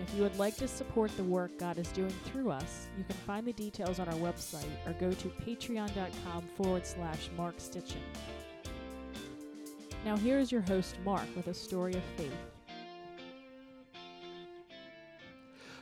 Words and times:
And 0.00 0.08
if 0.08 0.14
you 0.14 0.22
would 0.22 0.38
like 0.38 0.56
to 0.56 0.66
support 0.66 1.14
the 1.18 1.24
work 1.24 1.58
God 1.58 1.76
is 1.76 1.88
doing 1.88 2.14
through 2.24 2.50
us, 2.50 2.88
you 2.96 3.04
can 3.04 3.16
find 3.16 3.46
the 3.46 3.52
details 3.52 3.98
on 3.98 4.08
our 4.08 4.14
website 4.14 4.64
or 4.86 4.94
go 4.94 5.12
to 5.12 5.28
patreon.com 5.46 6.42
forward 6.56 6.86
slash 6.86 7.28
Mark 7.36 7.58
Stitchin. 7.58 8.00
Now, 10.06 10.16
here 10.16 10.38
is 10.38 10.50
your 10.50 10.62
host, 10.62 10.96
Mark, 11.04 11.26
with 11.36 11.48
a 11.48 11.52
story 11.52 11.92
of 11.92 12.02
faith. 12.16 12.32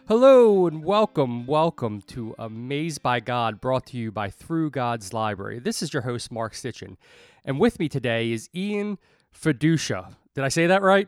Hello 0.08 0.66
and 0.66 0.82
welcome, 0.82 1.46
welcome 1.46 2.00
to 2.08 2.34
Amazed 2.40 3.00
by 3.00 3.20
God, 3.20 3.60
brought 3.60 3.86
to 3.86 3.96
you 3.96 4.10
by 4.10 4.30
Through 4.30 4.70
God's 4.70 5.12
Library. 5.12 5.60
This 5.60 5.80
is 5.80 5.92
your 5.92 6.02
host, 6.02 6.32
Mark 6.32 6.54
Stitchin. 6.54 6.96
And 7.44 7.60
with 7.60 7.78
me 7.78 7.88
today 7.88 8.32
is 8.32 8.50
Ian 8.52 8.98
Fiducia. 9.32 10.16
Did 10.34 10.42
I 10.42 10.48
say 10.48 10.66
that 10.66 10.82
right? 10.82 11.06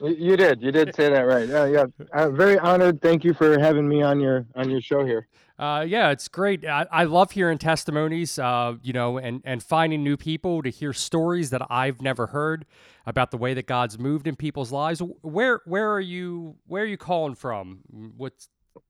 You 0.00 0.36
did. 0.36 0.60
You 0.60 0.72
did 0.72 0.94
say 0.94 1.08
that 1.10 1.20
right. 1.20 1.48
Uh, 1.48 1.64
yeah, 1.66 1.84
I'm 2.12 2.36
very 2.36 2.58
honored. 2.58 3.00
Thank 3.00 3.22
you 3.24 3.32
for 3.32 3.58
having 3.60 3.88
me 3.88 4.02
on 4.02 4.18
your 4.18 4.44
on 4.56 4.68
your 4.68 4.80
show 4.80 5.04
here. 5.04 5.28
Uh, 5.56 5.84
yeah, 5.86 6.10
it's 6.10 6.26
great. 6.26 6.66
I, 6.66 6.86
I 6.90 7.04
love 7.04 7.30
hearing 7.30 7.58
testimonies, 7.58 8.40
uh, 8.40 8.74
you 8.82 8.92
know, 8.92 9.18
and, 9.18 9.40
and 9.44 9.62
finding 9.62 10.02
new 10.02 10.16
people 10.16 10.62
to 10.62 10.68
hear 10.68 10.92
stories 10.92 11.50
that 11.50 11.62
I've 11.70 12.02
never 12.02 12.26
heard 12.26 12.66
about 13.06 13.30
the 13.30 13.36
way 13.36 13.54
that 13.54 13.66
God's 13.68 13.96
moved 13.96 14.26
in 14.26 14.34
people's 14.34 14.72
lives. 14.72 15.00
Where 15.22 15.60
where 15.64 15.92
are 15.92 16.00
you? 16.00 16.56
Where 16.66 16.82
are 16.82 16.86
you 16.86 16.96
calling 16.96 17.36
from? 17.36 17.82
What 18.16 18.32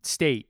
state? 0.02 0.48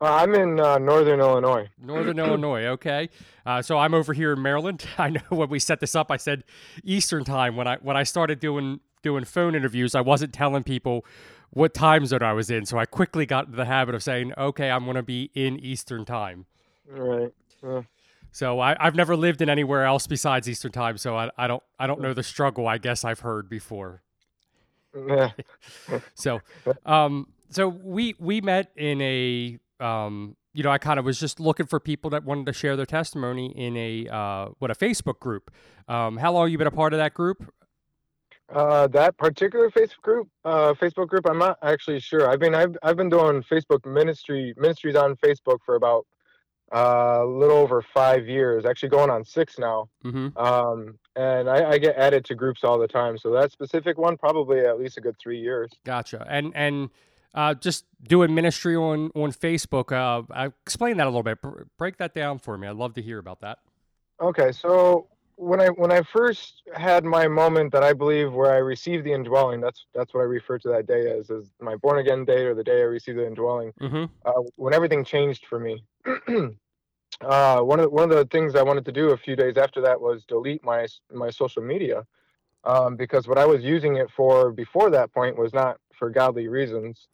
Uh, 0.00 0.14
I'm 0.14 0.34
in 0.34 0.58
uh, 0.58 0.78
Northern 0.78 1.20
Illinois. 1.20 1.68
Northern 1.78 2.18
Illinois, 2.18 2.66
okay. 2.68 3.08
Uh, 3.46 3.62
so 3.62 3.78
I'm 3.78 3.94
over 3.94 4.12
here 4.14 4.32
in 4.32 4.42
Maryland. 4.42 4.84
I 4.98 5.10
know 5.10 5.20
when 5.28 5.50
we 5.50 5.58
set 5.58 5.78
this 5.78 5.94
up, 5.94 6.10
I 6.10 6.16
said 6.16 6.42
Eastern 6.82 7.24
time. 7.24 7.54
When 7.54 7.68
I 7.68 7.76
when 7.82 7.98
I 7.98 8.04
started 8.04 8.40
doing 8.40 8.80
doing 9.02 9.24
phone 9.24 9.54
interviews, 9.54 9.94
I 9.94 10.00
wasn't 10.00 10.32
telling 10.32 10.62
people 10.62 11.04
what 11.50 11.74
time 11.74 12.06
zone 12.06 12.22
I 12.22 12.32
was 12.32 12.50
in. 12.50 12.66
So 12.66 12.78
I 12.78 12.86
quickly 12.86 13.26
got 13.26 13.46
into 13.46 13.56
the 13.56 13.66
habit 13.66 13.94
of 13.94 14.02
saying, 14.02 14.32
okay, 14.38 14.70
I'm 14.70 14.84
going 14.84 14.96
to 14.96 15.02
be 15.02 15.30
in 15.34 15.58
Eastern 15.58 16.04
time. 16.04 16.46
Right. 16.88 17.32
Uh. 17.62 17.82
So 18.30 18.60
I, 18.60 18.76
have 18.80 18.94
never 18.94 19.14
lived 19.14 19.42
in 19.42 19.50
anywhere 19.50 19.84
else 19.84 20.06
besides 20.06 20.48
Eastern 20.48 20.72
time. 20.72 20.96
So 20.96 21.16
I, 21.16 21.30
I 21.36 21.46
don't 21.46 21.62
I 21.78 21.86
don't 21.86 22.00
know 22.00 22.14
the 22.14 22.22
struggle. 22.22 22.66
I 22.66 22.78
guess 22.78 23.04
I've 23.04 23.20
heard 23.20 23.48
before. 23.48 24.02
So, 26.14 26.40
um, 26.84 27.28
so 27.48 27.68
we 27.68 28.14
we 28.18 28.42
met 28.42 28.70
in 28.76 29.00
a 29.00 29.58
um, 29.80 30.36
you 30.54 30.62
know, 30.62 30.70
I 30.70 30.78
kind 30.78 30.98
of 30.98 31.04
was 31.04 31.18
just 31.18 31.40
looking 31.40 31.66
for 31.66 31.80
people 31.80 32.10
that 32.10 32.24
wanted 32.24 32.46
to 32.46 32.52
share 32.52 32.76
their 32.76 32.86
testimony 32.86 33.46
in 33.56 33.76
a 33.76 34.06
uh, 34.08 34.48
what 34.58 34.70
a 34.70 34.74
Facebook 34.74 35.18
group. 35.18 35.50
Um, 35.88 36.18
how 36.18 36.32
long 36.32 36.50
you 36.50 36.58
been 36.58 36.66
a 36.66 36.70
part 36.70 36.92
of 36.92 36.98
that 36.98 37.14
group? 37.14 37.52
Uh, 38.48 38.86
that 38.88 39.16
particular 39.16 39.70
Facebook 39.70 40.02
group, 40.02 40.28
uh, 40.44 40.74
Facebook 40.74 41.08
group, 41.08 41.26
I'm 41.28 41.38
not 41.38 41.58
actually 41.62 42.00
sure. 42.00 42.30
I 42.30 42.36
mean, 42.36 42.54
I've 42.54 42.76
I've 42.82 42.96
been 42.96 43.08
doing 43.08 43.42
Facebook 43.42 43.86
ministry 43.86 44.54
ministries 44.56 44.94
on 44.94 45.16
Facebook 45.16 45.58
for 45.64 45.74
about 45.74 46.06
uh, 46.74 47.20
a 47.22 47.26
little 47.26 47.56
over 47.56 47.82
five 47.82 48.26
years, 48.26 48.64
actually 48.64 48.88
going 48.88 49.10
on 49.10 49.24
six 49.24 49.58
now. 49.58 49.88
Mm-hmm. 50.04 50.36
Um, 50.38 50.98
and 51.16 51.48
I, 51.48 51.72
I, 51.72 51.78
get 51.78 51.96
added 51.96 52.24
to 52.26 52.34
groups 52.34 52.64
all 52.64 52.78
the 52.78 52.88
time. 52.88 53.18
So 53.18 53.30
that 53.32 53.52
specific 53.52 53.98
one, 53.98 54.16
probably 54.16 54.60
at 54.60 54.78
least 54.78 54.96
a 54.96 55.02
good 55.02 55.16
three 55.18 55.38
years. 55.38 55.70
Gotcha. 55.84 56.26
And 56.28 56.52
and 56.54 56.88
uh, 57.34 57.54
just 57.54 57.84
doing 58.02 58.34
ministry 58.34 58.76
on 58.76 59.10
on 59.14 59.32
Facebook. 59.32 59.92
Uh, 59.92 60.50
explain 60.64 60.96
that 60.96 61.06
a 61.06 61.10
little 61.10 61.22
bit. 61.22 61.38
break 61.78 61.98
that 61.98 62.14
down 62.14 62.38
for 62.38 62.56
me. 62.56 62.68
I'd 62.68 62.76
love 62.76 62.94
to 62.94 63.02
hear 63.02 63.18
about 63.18 63.40
that. 63.40 63.58
Okay, 64.20 64.52
so 64.52 65.08
when 65.42 65.60
I 65.60 65.68
when 65.68 65.90
I 65.90 66.02
first 66.02 66.62
had 66.74 67.04
my 67.04 67.26
moment 67.26 67.72
that 67.72 67.82
I 67.82 67.92
believe 67.92 68.32
where 68.32 68.52
I 68.52 68.58
received 68.58 69.04
the 69.04 69.12
indwelling, 69.12 69.60
that's 69.60 69.86
that's 69.94 70.14
what 70.14 70.20
I 70.20 70.24
refer 70.24 70.58
to 70.58 70.68
that 70.68 70.86
day 70.86 71.10
as, 71.10 71.30
as 71.30 71.50
my 71.60 71.74
born 71.76 71.98
again 71.98 72.24
day 72.24 72.44
or 72.44 72.54
the 72.54 72.62
day 72.62 72.80
I 72.80 72.84
received 72.84 73.18
the 73.18 73.26
indwelling. 73.26 73.72
Mm-hmm. 73.80 74.04
Uh, 74.24 74.42
when 74.56 74.72
everything 74.72 75.04
changed 75.04 75.46
for 75.46 75.58
me. 75.58 75.84
uh, 77.20 77.60
one 77.60 77.80
of 77.80 77.84
the, 77.84 77.90
one 77.90 78.10
of 78.10 78.16
the 78.16 78.28
things 78.30 78.54
I 78.54 78.62
wanted 78.62 78.84
to 78.84 78.92
do 78.92 79.10
a 79.10 79.16
few 79.16 79.34
days 79.34 79.56
after 79.56 79.80
that 79.80 80.00
was 80.00 80.24
delete 80.24 80.64
my 80.64 80.86
my 81.12 81.30
social 81.30 81.62
media, 81.62 82.06
um, 82.64 82.96
because 82.96 83.26
what 83.26 83.38
I 83.38 83.44
was 83.44 83.64
using 83.64 83.96
it 83.96 84.10
for 84.16 84.52
before 84.52 84.90
that 84.90 85.12
point 85.12 85.36
was 85.36 85.52
not 85.52 85.78
for 85.98 86.08
godly 86.08 86.46
reasons. 86.46 87.08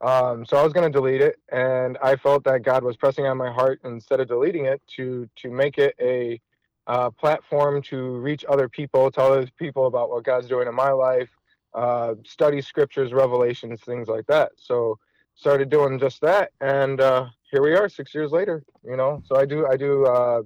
Um, 0.00 0.44
so 0.44 0.56
I 0.56 0.62
was 0.62 0.72
going 0.72 0.90
to 0.90 0.96
delete 0.96 1.22
it, 1.22 1.40
and 1.50 1.98
I 2.02 2.16
felt 2.16 2.44
that 2.44 2.62
God 2.62 2.84
was 2.84 2.96
pressing 2.96 3.26
on 3.26 3.36
my 3.36 3.50
heart 3.50 3.80
instead 3.84 4.20
of 4.20 4.28
deleting 4.28 4.66
it 4.66 4.80
to 4.96 5.28
to 5.36 5.50
make 5.50 5.78
it 5.78 5.96
a 6.00 6.40
uh, 6.86 7.10
platform 7.10 7.82
to 7.82 8.18
reach 8.18 8.44
other 8.48 8.68
people, 8.68 9.10
tell 9.10 9.32
other 9.32 9.48
people 9.58 9.86
about 9.86 10.10
what 10.10 10.24
God's 10.24 10.48
doing 10.48 10.68
in 10.68 10.74
my 10.74 10.90
life, 10.90 11.30
uh, 11.74 12.14
study 12.24 12.60
scriptures, 12.60 13.12
revelations, 13.12 13.80
things 13.80 14.08
like 14.08 14.26
that. 14.26 14.52
So 14.56 14.98
started 15.34 15.70
doing 15.70 15.98
just 15.98 16.20
that, 16.20 16.52
and 16.60 17.00
uh, 17.00 17.26
here 17.50 17.62
we 17.62 17.74
are, 17.74 17.88
six 17.88 18.14
years 18.14 18.30
later. 18.30 18.62
You 18.84 18.96
know, 18.96 19.22
so 19.26 19.36
I 19.36 19.44
do 19.44 19.66
I 19.66 19.76
do 19.76 20.04
uh, 20.04 20.42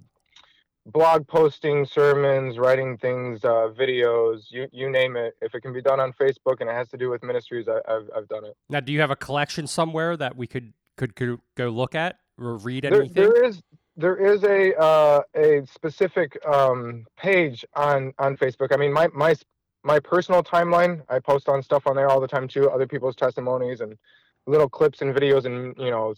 blog 0.87 1.27
posting, 1.27 1.85
sermons, 1.85 2.59
writing 2.59 2.97
things, 2.97 3.45
uh, 3.45 3.69
videos, 3.79 4.45
you 4.51 4.69
you 4.73 4.91
name 4.91 5.17
it. 5.17 5.35
If 5.43 5.55
it 5.55 5.61
can 5.61 5.73
be 5.73 5.83
done 5.83 6.01
on 6.01 6.13
Facebook 6.13 6.61
and 6.61 6.69
it 6.69 6.75
has 6.75 6.89
to 6.89 6.97
do 6.97 7.11
with 7.11 7.23
ministries, 7.23 7.67
I, 7.69 7.81
have 7.93 8.11
I've 8.17 8.29
done 8.29 8.45
it. 8.45 8.57
Now, 8.69 8.81
do 8.81 8.93
you 8.93 9.01
have 9.01 9.11
a 9.11 9.17
collection 9.17 9.67
somewhere 9.67 10.17
that 10.17 10.37
we 10.37 10.47
could 10.47 10.73
could, 10.97 11.15
could 11.15 11.39
go 11.57 11.69
look 11.69 11.95
at 11.95 12.19
or 12.39 12.57
read 12.57 12.85
anything? 12.85 13.13
There, 13.13 13.33
there 13.33 13.45
is 13.45 13.61
there 13.99 14.17
is 14.17 14.45
a 14.45 14.79
uh, 14.81 15.23
a 15.35 15.67
specific 15.67 16.39
um, 16.47 17.05
page 17.17 17.65
on 17.75 18.15
on 18.19 18.37
Facebook. 18.37 18.73
I 18.73 18.77
mean, 18.77 18.93
my 18.93 19.09
my 19.09 19.35
my 19.83 19.99
personal 19.99 20.43
timeline, 20.43 21.03
I 21.09 21.19
post 21.19 21.49
on 21.49 21.63
stuff 21.63 21.87
on 21.87 21.97
there 21.97 22.09
all 22.09 22.21
the 22.21 22.29
time 22.29 22.47
too. 22.47 22.71
Other 22.71 22.87
people's 22.87 23.17
testimonies 23.17 23.81
and 23.81 23.99
little 24.47 24.69
clips 24.69 25.03
and 25.03 25.15
videos 25.15 25.45
and 25.45 25.77
you 25.77 25.91
know 25.91 26.15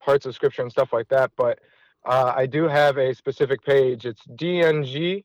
parts 0.00 0.26
of 0.26 0.34
scripture 0.34 0.62
and 0.62 0.70
stuff 0.70 0.92
like 0.92 1.08
that. 1.08 1.32
But 1.36 1.60
uh, 2.04 2.34
I 2.36 2.44
do 2.44 2.68
have 2.68 2.98
a 2.98 3.14
specific 3.14 3.64
page. 3.64 4.04
It's 4.04 4.22
DNG, 4.26 5.24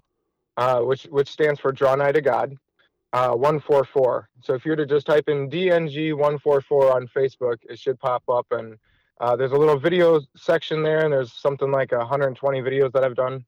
uh, 0.56 0.80
which 0.80 1.04
which 1.04 1.30
stands 1.30 1.60
for 1.60 1.74
Draw 1.74 1.96
Nigh 1.96 2.14
to 2.14 2.22
God, 2.22 2.56
uh, 3.12 3.32
one 3.32 3.60
four 3.60 3.84
four. 3.84 4.30
So 4.42 4.54
if 4.54 4.64
you 4.64 4.72
were 4.72 4.78
to 4.78 4.86
just 4.86 5.06
type 5.06 5.28
in 5.28 5.50
DNG 5.50 6.16
one 6.16 6.40
four 6.40 6.62
four 6.62 6.96
on 6.96 7.10
Facebook, 7.10 7.58
it 7.70 7.78
should 7.78 8.00
pop 8.00 8.24
up 8.30 8.48
and 8.52 8.78
uh, 9.20 9.36
there's 9.36 9.52
a 9.52 9.58
little 9.58 9.78
video 9.78 10.22
section 10.36 10.84
there, 10.84 11.04
and 11.04 11.14
there's 11.14 11.34
something 11.34 11.72
like 11.72 11.92
120 11.92 12.62
videos 12.62 12.92
that 12.94 13.04
I've 13.04 13.16
done 13.16 13.46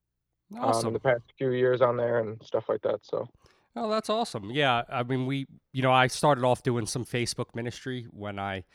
awesome. 0.58 0.80
um, 0.80 0.88
in 0.88 0.94
the 0.94 1.00
past 1.00 1.24
few 1.38 1.52
years 1.52 1.82
on 1.82 1.98
there 1.98 2.20
and 2.20 2.42
stuff 2.44 2.66
like 2.68 2.82
that. 2.82 3.00
So. 3.04 3.28
Oh, 3.76 3.90
that's 3.90 4.10
awesome. 4.10 4.52
Yeah, 4.52 4.84
I 4.90 5.04
mean, 5.04 5.26
we, 5.26 5.48
you 5.72 5.82
know, 5.82 5.92
I 5.92 6.08
started 6.08 6.44
off 6.44 6.62
doing 6.62 6.86
some 6.86 7.06
Facebook 7.06 7.56
ministry 7.56 8.06
when 8.12 8.38
I, 8.38 8.66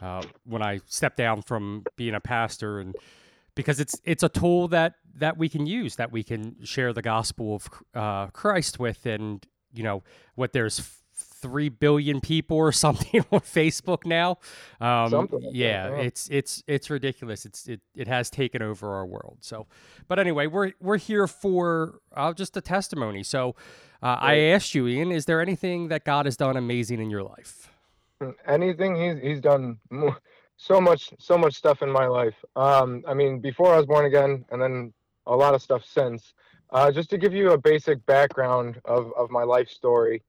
uh, 0.00 0.22
when 0.44 0.62
I 0.62 0.80
stepped 0.86 1.16
down 1.16 1.42
from 1.42 1.84
being 1.96 2.14
a 2.14 2.20
pastor, 2.20 2.78
and 2.78 2.94
because 3.56 3.80
it's 3.80 4.00
it's 4.04 4.22
a 4.22 4.28
tool 4.28 4.68
that 4.68 4.94
that 5.16 5.36
we 5.36 5.48
can 5.48 5.66
use, 5.66 5.96
that 5.96 6.12
we 6.12 6.22
can 6.22 6.64
share 6.64 6.92
the 6.92 7.02
gospel 7.02 7.56
of 7.56 7.68
uh, 7.94 8.26
Christ 8.28 8.78
with, 8.78 9.04
and 9.04 9.44
you 9.72 9.82
know, 9.82 10.04
what 10.36 10.52
there's 10.52 11.02
three 11.46 11.68
billion 11.68 12.20
people 12.20 12.56
or 12.56 12.72
something 12.86 13.24
on 13.30 13.40
Facebook 13.40 14.04
now. 14.04 14.38
Um, 14.80 15.12
like 15.12 15.30
yeah, 15.52 15.90
that, 15.90 15.96
yeah, 15.96 16.02
it's 16.02 16.28
it's 16.30 16.62
it's 16.66 16.90
ridiculous. 16.90 17.46
It's 17.46 17.68
it 17.68 17.80
it 17.94 18.08
has 18.08 18.30
taken 18.30 18.62
over 18.62 18.94
our 18.94 19.06
world. 19.06 19.38
So, 19.40 19.66
but 20.08 20.18
anyway, 20.18 20.46
we're 20.46 20.72
we're 20.80 20.98
here 20.98 21.26
for 21.26 22.00
uh, 22.14 22.32
just 22.32 22.56
a 22.56 22.60
testimony. 22.60 23.22
So, 23.22 23.54
uh, 24.02 24.16
I 24.20 24.38
asked 24.38 24.74
you, 24.74 24.86
Ian, 24.88 25.12
is 25.12 25.24
there 25.26 25.40
anything 25.40 25.88
that 25.88 26.04
God 26.04 26.26
has 26.26 26.36
done 26.36 26.56
amazing 26.56 27.00
in 27.00 27.10
your 27.10 27.22
life? 27.22 27.70
Hmm, 28.20 28.30
anything 28.46 28.96
he's 28.96 29.22
he's 29.22 29.40
done 29.40 29.78
so 30.56 30.80
much 30.80 31.12
so 31.18 31.38
much 31.38 31.54
stuff 31.54 31.82
in 31.82 31.90
my 31.90 32.06
life. 32.06 32.34
Um, 32.56 33.04
I 33.06 33.14
mean, 33.14 33.40
before 33.40 33.72
I 33.72 33.76
was 33.76 33.86
born 33.86 34.06
again, 34.06 34.44
and 34.50 34.60
then 34.60 34.92
a 35.26 35.36
lot 35.36 35.54
of 35.54 35.62
stuff 35.62 35.84
since. 35.84 36.34
Uh, 36.70 36.90
just 36.90 37.08
to 37.10 37.16
give 37.16 37.32
you 37.32 37.52
a 37.52 37.58
basic 37.58 38.04
background 38.06 38.80
of, 38.84 39.12
of 39.16 39.30
my 39.30 39.44
life 39.44 39.68
story, 39.68 40.22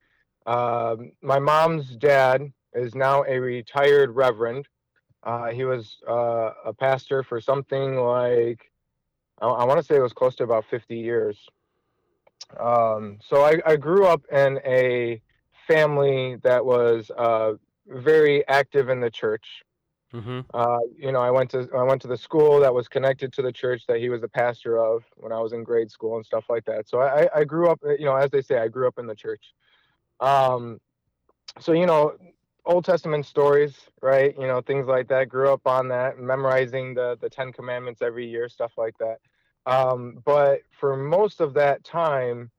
um, 0.47 1.11
my 1.21 1.39
mom's 1.39 1.95
dad 1.97 2.51
is 2.73 2.95
now 2.95 3.23
a 3.27 3.37
retired 3.37 4.15
reverend. 4.15 4.67
Uh, 5.23 5.47
he 5.47 5.65
was 5.65 5.97
uh, 6.07 6.51
a 6.65 6.73
pastor 6.73 7.21
for 7.21 7.41
something 7.41 7.97
like, 7.97 8.71
I, 9.41 9.47
I 9.47 9.63
want 9.65 9.79
to 9.79 9.83
say 9.83 9.97
it 9.97 10.01
was 10.01 10.13
close 10.13 10.35
to 10.35 10.43
about 10.43 10.65
50 10.69 10.95
years. 10.95 11.37
Um, 12.57 13.19
so 13.21 13.43
I, 13.43 13.59
I, 13.65 13.75
grew 13.75 14.05
up 14.05 14.21
in 14.31 14.59
a 14.65 15.21
family 15.67 16.37
that 16.43 16.63
was 16.63 17.11
uh, 17.17 17.53
very 17.85 18.47
active 18.47 18.87
in 18.87 19.01
the 19.01 19.11
church. 19.11 19.63
Mm-hmm. 20.13 20.41
Uh, 20.53 20.79
you 20.97 21.11
know, 21.11 21.19
I 21.19 21.29
went 21.29 21.51
to 21.51 21.67
I 21.75 21.83
went 21.83 22.01
to 22.03 22.07
the 22.07 22.15
school 22.15 22.61
that 22.61 22.73
was 22.73 22.87
connected 22.87 23.33
to 23.33 23.41
the 23.41 23.51
church 23.51 23.83
that 23.87 23.99
he 23.99 24.07
was 24.07 24.21
the 24.21 24.29
pastor 24.29 24.81
of 24.81 25.03
when 25.17 25.33
I 25.33 25.41
was 25.41 25.51
in 25.51 25.65
grade 25.65 25.91
school 25.91 26.15
and 26.15 26.25
stuff 26.25 26.45
like 26.49 26.63
that. 26.65 26.87
So 26.87 27.01
I, 27.01 27.27
I 27.35 27.43
grew 27.43 27.69
up, 27.69 27.81
you 27.83 28.05
know, 28.05 28.15
as 28.15 28.31
they 28.31 28.41
say, 28.41 28.57
I 28.59 28.69
grew 28.69 28.87
up 28.87 28.97
in 28.97 29.07
the 29.07 29.15
church. 29.15 29.53
Um, 30.19 30.79
so 31.59 31.71
you 31.71 31.85
know, 31.85 32.17
Old 32.65 32.85
Testament 32.85 33.25
stories, 33.25 33.75
right? 34.01 34.35
You 34.37 34.47
know, 34.47 34.61
things 34.61 34.87
like 34.87 35.07
that. 35.07 35.29
Grew 35.29 35.51
up 35.51 35.65
on 35.65 35.87
that, 35.89 36.19
memorizing 36.19 36.93
the 36.93 37.17
the 37.21 37.29
Ten 37.29 37.51
Commandments 37.51 38.01
every 38.01 38.27
year, 38.27 38.49
stuff 38.49 38.73
like 38.77 38.95
that. 38.99 39.19
Um, 39.65 40.21
but 40.25 40.61
for 40.79 40.95
most 40.95 41.41
of 41.41 41.53
that 41.55 41.83
time, 41.83 42.51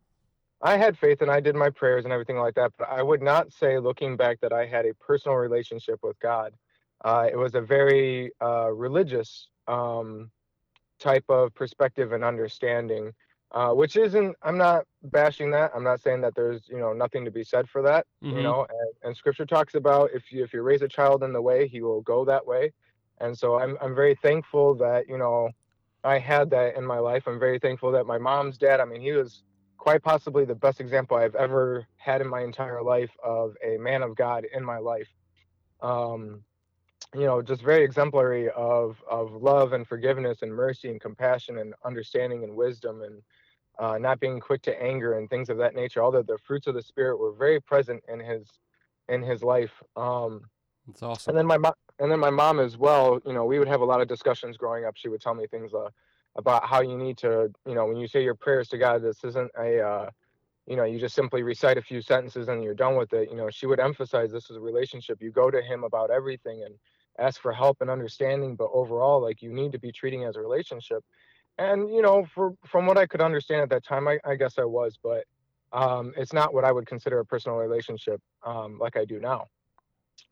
I 0.60 0.76
had 0.76 0.99
faith 0.99 1.22
and 1.22 1.31
I 1.31 1.40
did 1.40 1.55
my 1.55 1.70
prayers 1.70 2.05
and 2.05 2.12
everything 2.12 2.37
like 2.37 2.55
that. 2.55 2.72
But 2.78 2.88
I 2.90 3.02
would 3.02 3.22
not 3.22 3.52
say, 3.52 3.78
looking 3.78 4.16
back, 4.16 4.40
that 4.40 4.52
I 4.52 4.66
had 4.66 4.87
a 4.87 4.94
personal 4.94 5.37
relationship 5.37 6.00
with 6.02 6.19
God. 6.20 6.52
Uh, 7.05 7.28
it 7.31 7.37
was 7.37 7.55
a 7.55 7.60
very 7.60 8.32
uh, 8.43 8.70
religious 8.72 9.49
um, 9.69 10.31
type 10.99 11.25
of 11.28 11.55
perspective 11.55 12.12
and 12.12 12.25
understanding, 12.25 13.12
uh, 13.52 13.70
which 13.70 13.96
isn't. 13.96 14.36
I'm 14.42 14.58
not 14.58 14.84
bashing 15.02 15.50
that. 15.52 15.70
I'm 15.74 15.84
not 15.84 16.00
saying 16.00 16.20
that 16.20 16.34
there's 16.34 16.68
you 16.68 16.78
know 16.78 16.92
nothing 16.92 17.24
to 17.24 17.30
be 17.30 17.44
said 17.44 17.68
for 17.68 17.82
that. 17.82 18.06
Mhm. 18.22 18.36
You 18.36 18.42
know, 18.42 18.66
and, 18.68 18.94
and 19.02 19.16
Scripture 19.16 19.46
talks 19.46 19.74
about 19.74 20.10
if 20.12 20.30
you 20.30 20.44
if 20.44 20.52
you 20.52 20.62
raise 20.62 20.82
a 20.82 20.88
child 20.88 21.22
in 21.22 21.32
the 21.32 21.42
way, 21.42 21.66
he 21.68 21.80
will 21.80 22.02
go 22.02 22.24
that 22.24 22.46
way. 22.46 22.72
And 23.20 23.36
so 23.36 23.58
I'm 23.58 23.78
I'm 23.80 23.94
very 23.94 24.14
thankful 24.16 24.74
that 24.76 25.08
you 25.08 25.18
know 25.18 25.50
I 26.04 26.18
had 26.18 26.50
that 26.50 26.76
in 26.76 26.84
my 26.84 26.98
life. 26.98 27.24
I'm 27.26 27.38
very 27.38 27.58
thankful 27.58 27.90
that 27.92 28.06
my 28.06 28.18
mom's 28.18 28.58
dad. 28.58 28.80
I 28.80 28.84
mean, 28.84 29.00
he 29.00 29.12
was 29.12 29.42
quite 29.78 30.02
possibly 30.02 30.44
the 30.44 30.54
best 30.54 30.80
example 30.80 31.16
I've 31.16 31.34
ever 31.34 31.86
had 31.96 32.20
in 32.20 32.28
my 32.28 32.42
entire 32.42 32.82
life 32.82 33.10
of 33.24 33.56
a 33.64 33.78
man 33.78 34.02
of 34.02 34.14
God 34.14 34.44
in 34.52 34.62
my 34.62 34.78
life. 34.78 35.08
Um, 35.80 36.44
you 37.14 37.24
know, 37.24 37.40
just 37.40 37.62
very 37.62 37.84
exemplary 37.84 38.50
of 38.50 39.02
of 39.10 39.32
love 39.32 39.72
and 39.72 39.86
forgiveness 39.86 40.42
and 40.42 40.52
mercy 40.52 40.90
and 40.90 41.00
compassion 41.00 41.58
and 41.58 41.74
understanding 41.84 42.44
and 42.44 42.54
wisdom 42.54 43.02
and 43.02 43.22
uh, 43.78 43.98
not 43.98 44.20
being 44.20 44.40
quick 44.40 44.62
to 44.62 44.82
anger 44.82 45.19
and 45.19 45.28
things 45.30 45.48
of 45.50 45.58
that 45.58 45.75
nature. 45.75 46.02
All 46.02 46.10
the 46.10 46.22
the 46.22 46.38
fruits 46.38 46.66
of 46.66 46.75
the 46.75 46.82
spirit 46.82 47.19
were 47.19 47.32
very 47.32 47.60
present 47.60 48.02
in 48.08 48.20
his 48.20 48.48
in 49.08 49.22
his 49.22 49.42
life. 49.42 49.82
Um, 49.96 50.42
It's 50.88 51.02
awesome. 51.02 51.30
and 51.30 51.38
then 51.38 51.46
my 51.46 51.56
mom 51.58 51.72
and 52.00 52.10
then 52.10 52.20
my 52.20 52.30
mom 52.30 52.60
as 52.60 52.76
well 52.76 53.20
you 53.26 53.32
know 53.32 53.44
we 53.44 53.58
would 53.58 53.69
have 53.69 53.80
a 53.80 53.84
lot 53.84 54.00
of 54.00 54.08
discussions 54.08 54.56
growing 54.56 54.84
up 54.84 54.96
she 54.96 55.08
would 55.08 55.20
tell 55.20 55.34
me 55.34 55.46
things 55.46 55.75
uh, 55.75 55.88
about 56.36 56.64
how 56.66 56.80
you 56.80 56.96
need 56.96 57.19
to 57.19 57.50
you 57.66 57.75
know 57.75 57.86
when 57.86 57.96
you 57.96 58.06
say 58.06 58.22
your 58.22 58.34
prayers 58.34 58.69
to 58.69 58.78
god 58.78 59.02
this 59.02 59.25
isn't 59.25 59.50
a 59.58 59.81
uh, 59.81 60.10
you 60.66 60.76
know 60.76 60.84
you 60.84 60.98
just 60.98 61.14
simply 61.14 61.42
recite 61.42 61.78
a 61.78 61.82
few 61.82 62.00
sentences 62.00 62.48
and 62.48 62.62
you're 62.62 62.74
done 62.74 62.96
with 62.96 63.12
it 63.12 63.31
you 63.31 63.36
know 63.36 63.50
she 63.50 63.66
would 63.66 63.81
emphasize 63.81 64.31
this 64.31 64.50
is 64.50 64.56
a 64.56 64.60
relationship 64.60 65.20
you 65.20 65.31
go 65.31 65.50
to 65.50 65.60
him 65.62 65.84
about 65.84 66.10
everything 66.10 66.62
and 66.64 66.74
ask 67.19 67.40
for 67.40 67.52
help 67.52 67.78
and 67.81 67.90
understanding 67.90 68.54
but 68.54 68.70
overall 68.72 69.20
like 69.20 69.42
you 69.42 69.52
need 69.52 69.72
to 69.72 69.78
be 69.78 69.90
treating 69.90 70.24
as 70.24 70.36
a 70.36 70.40
relationship 70.40 71.04
and 71.58 71.90
you 71.90 72.02
know 72.02 72.26
for 72.34 72.55
from 72.64 72.87
what 72.87 72.99
i 72.99 73.06
could 73.06 73.20
understand 73.20 73.62
at 73.62 73.70
that 73.70 73.84
time 73.84 74.08
i, 74.08 74.19
I 74.25 74.37
guess 74.37 74.58
i 74.58 74.64
was 74.64 74.99
but 75.02 75.25
um, 75.72 76.14
it's 76.16 76.32
not 76.32 76.55
what 76.55 76.64
i 76.64 76.72
would 76.72 76.87
consider 76.87 77.19
a 77.19 77.25
personal 77.25 77.58
relationship 77.58 78.20
um, 78.44 78.78
like 78.78 78.96
i 78.96 79.05
do 79.05 79.20
now 79.20 79.46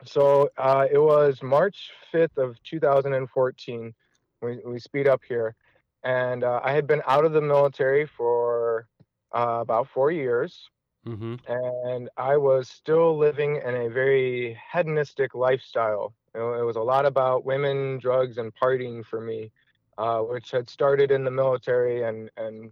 so 0.05 0.49
uh, 0.57 0.85
it 0.91 0.99
was 0.99 1.41
March 1.41 1.91
5th 2.13 2.37
of 2.37 2.61
2014. 2.63 3.93
We, 4.41 4.59
we 4.65 4.79
speed 4.79 5.07
up 5.07 5.21
here. 5.27 5.55
And 6.03 6.43
uh, 6.43 6.61
I 6.63 6.71
had 6.73 6.87
been 6.87 7.01
out 7.07 7.25
of 7.25 7.33
the 7.33 7.41
military 7.41 8.05
for 8.05 8.87
uh, 9.35 9.59
about 9.61 9.87
four 9.89 10.11
years. 10.11 10.69
Mm-hmm. 11.05 11.35
And 11.47 12.09
I 12.17 12.37
was 12.37 12.69
still 12.69 13.17
living 13.17 13.61
in 13.65 13.75
a 13.75 13.89
very 13.89 14.57
hedonistic 14.71 15.33
lifestyle. 15.33 16.13
It 16.35 16.65
was 16.65 16.75
a 16.75 16.81
lot 16.81 17.05
about 17.05 17.45
women, 17.45 17.97
drugs, 17.97 18.37
and 18.37 18.53
partying 18.53 19.03
for 19.03 19.19
me, 19.19 19.51
uh, 19.97 20.19
which 20.19 20.51
had 20.51 20.69
started 20.69 21.11
in 21.11 21.23
the 21.23 21.31
military 21.31 22.03
and, 22.03 22.29
and 22.37 22.71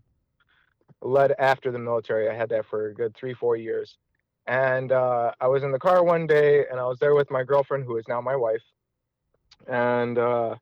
led 1.01 1.33
after 1.39 1.71
the 1.71 1.79
military. 1.79 2.29
I 2.29 2.33
had 2.33 2.49
that 2.49 2.65
for 2.65 2.87
a 2.87 2.93
good 2.93 3.15
three, 3.15 3.33
four 3.33 3.55
years. 3.55 3.97
And 4.47 4.91
uh, 4.91 5.31
I 5.39 5.47
was 5.47 5.63
in 5.63 5.71
the 5.71 5.79
car 5.79 6.03
one 6.03 6.27
day 6.27 6.65
and 6.69 6.79
I 6.79 6.85
was 6.85 6.99
there 6.99 7.15
with 7.15 7.31
my 7.31 7.43
girlfriend, 7.43 7.85
who 7.85 7.97
is 7.97 8.07
now 8.07 8.21
my 8.21 8.35
wife. 8.35 8.61
And 9.67 10.17
uh, 10.17 10.55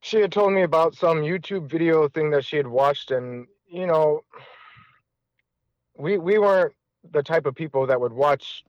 she 0.00 0.20
had 0.20 0.32
told 0.32 0.52
me 0.52 0.62
about 0.62 0.94
some 0.94 1.18
YouTube 1.18 1.68
video 1.68 2.08
thing 2.08 2.30
that 2.30 2.44
she 2.44 2.56
had 2.56 2.66
watched. 2.66 3.10
And, 3.10 3.46
you 3.68 3.86
know, 3.86 4.24
we, 5.96 6.16
we 6.16 6.38
weren't 6.38 6.72
the 7.12 7.22
type 7.22 7.44
of 7.44 7.54
people 7.54 7.86
that 7.86 8.00
would 8.00 8.12
watch 8.12 8.64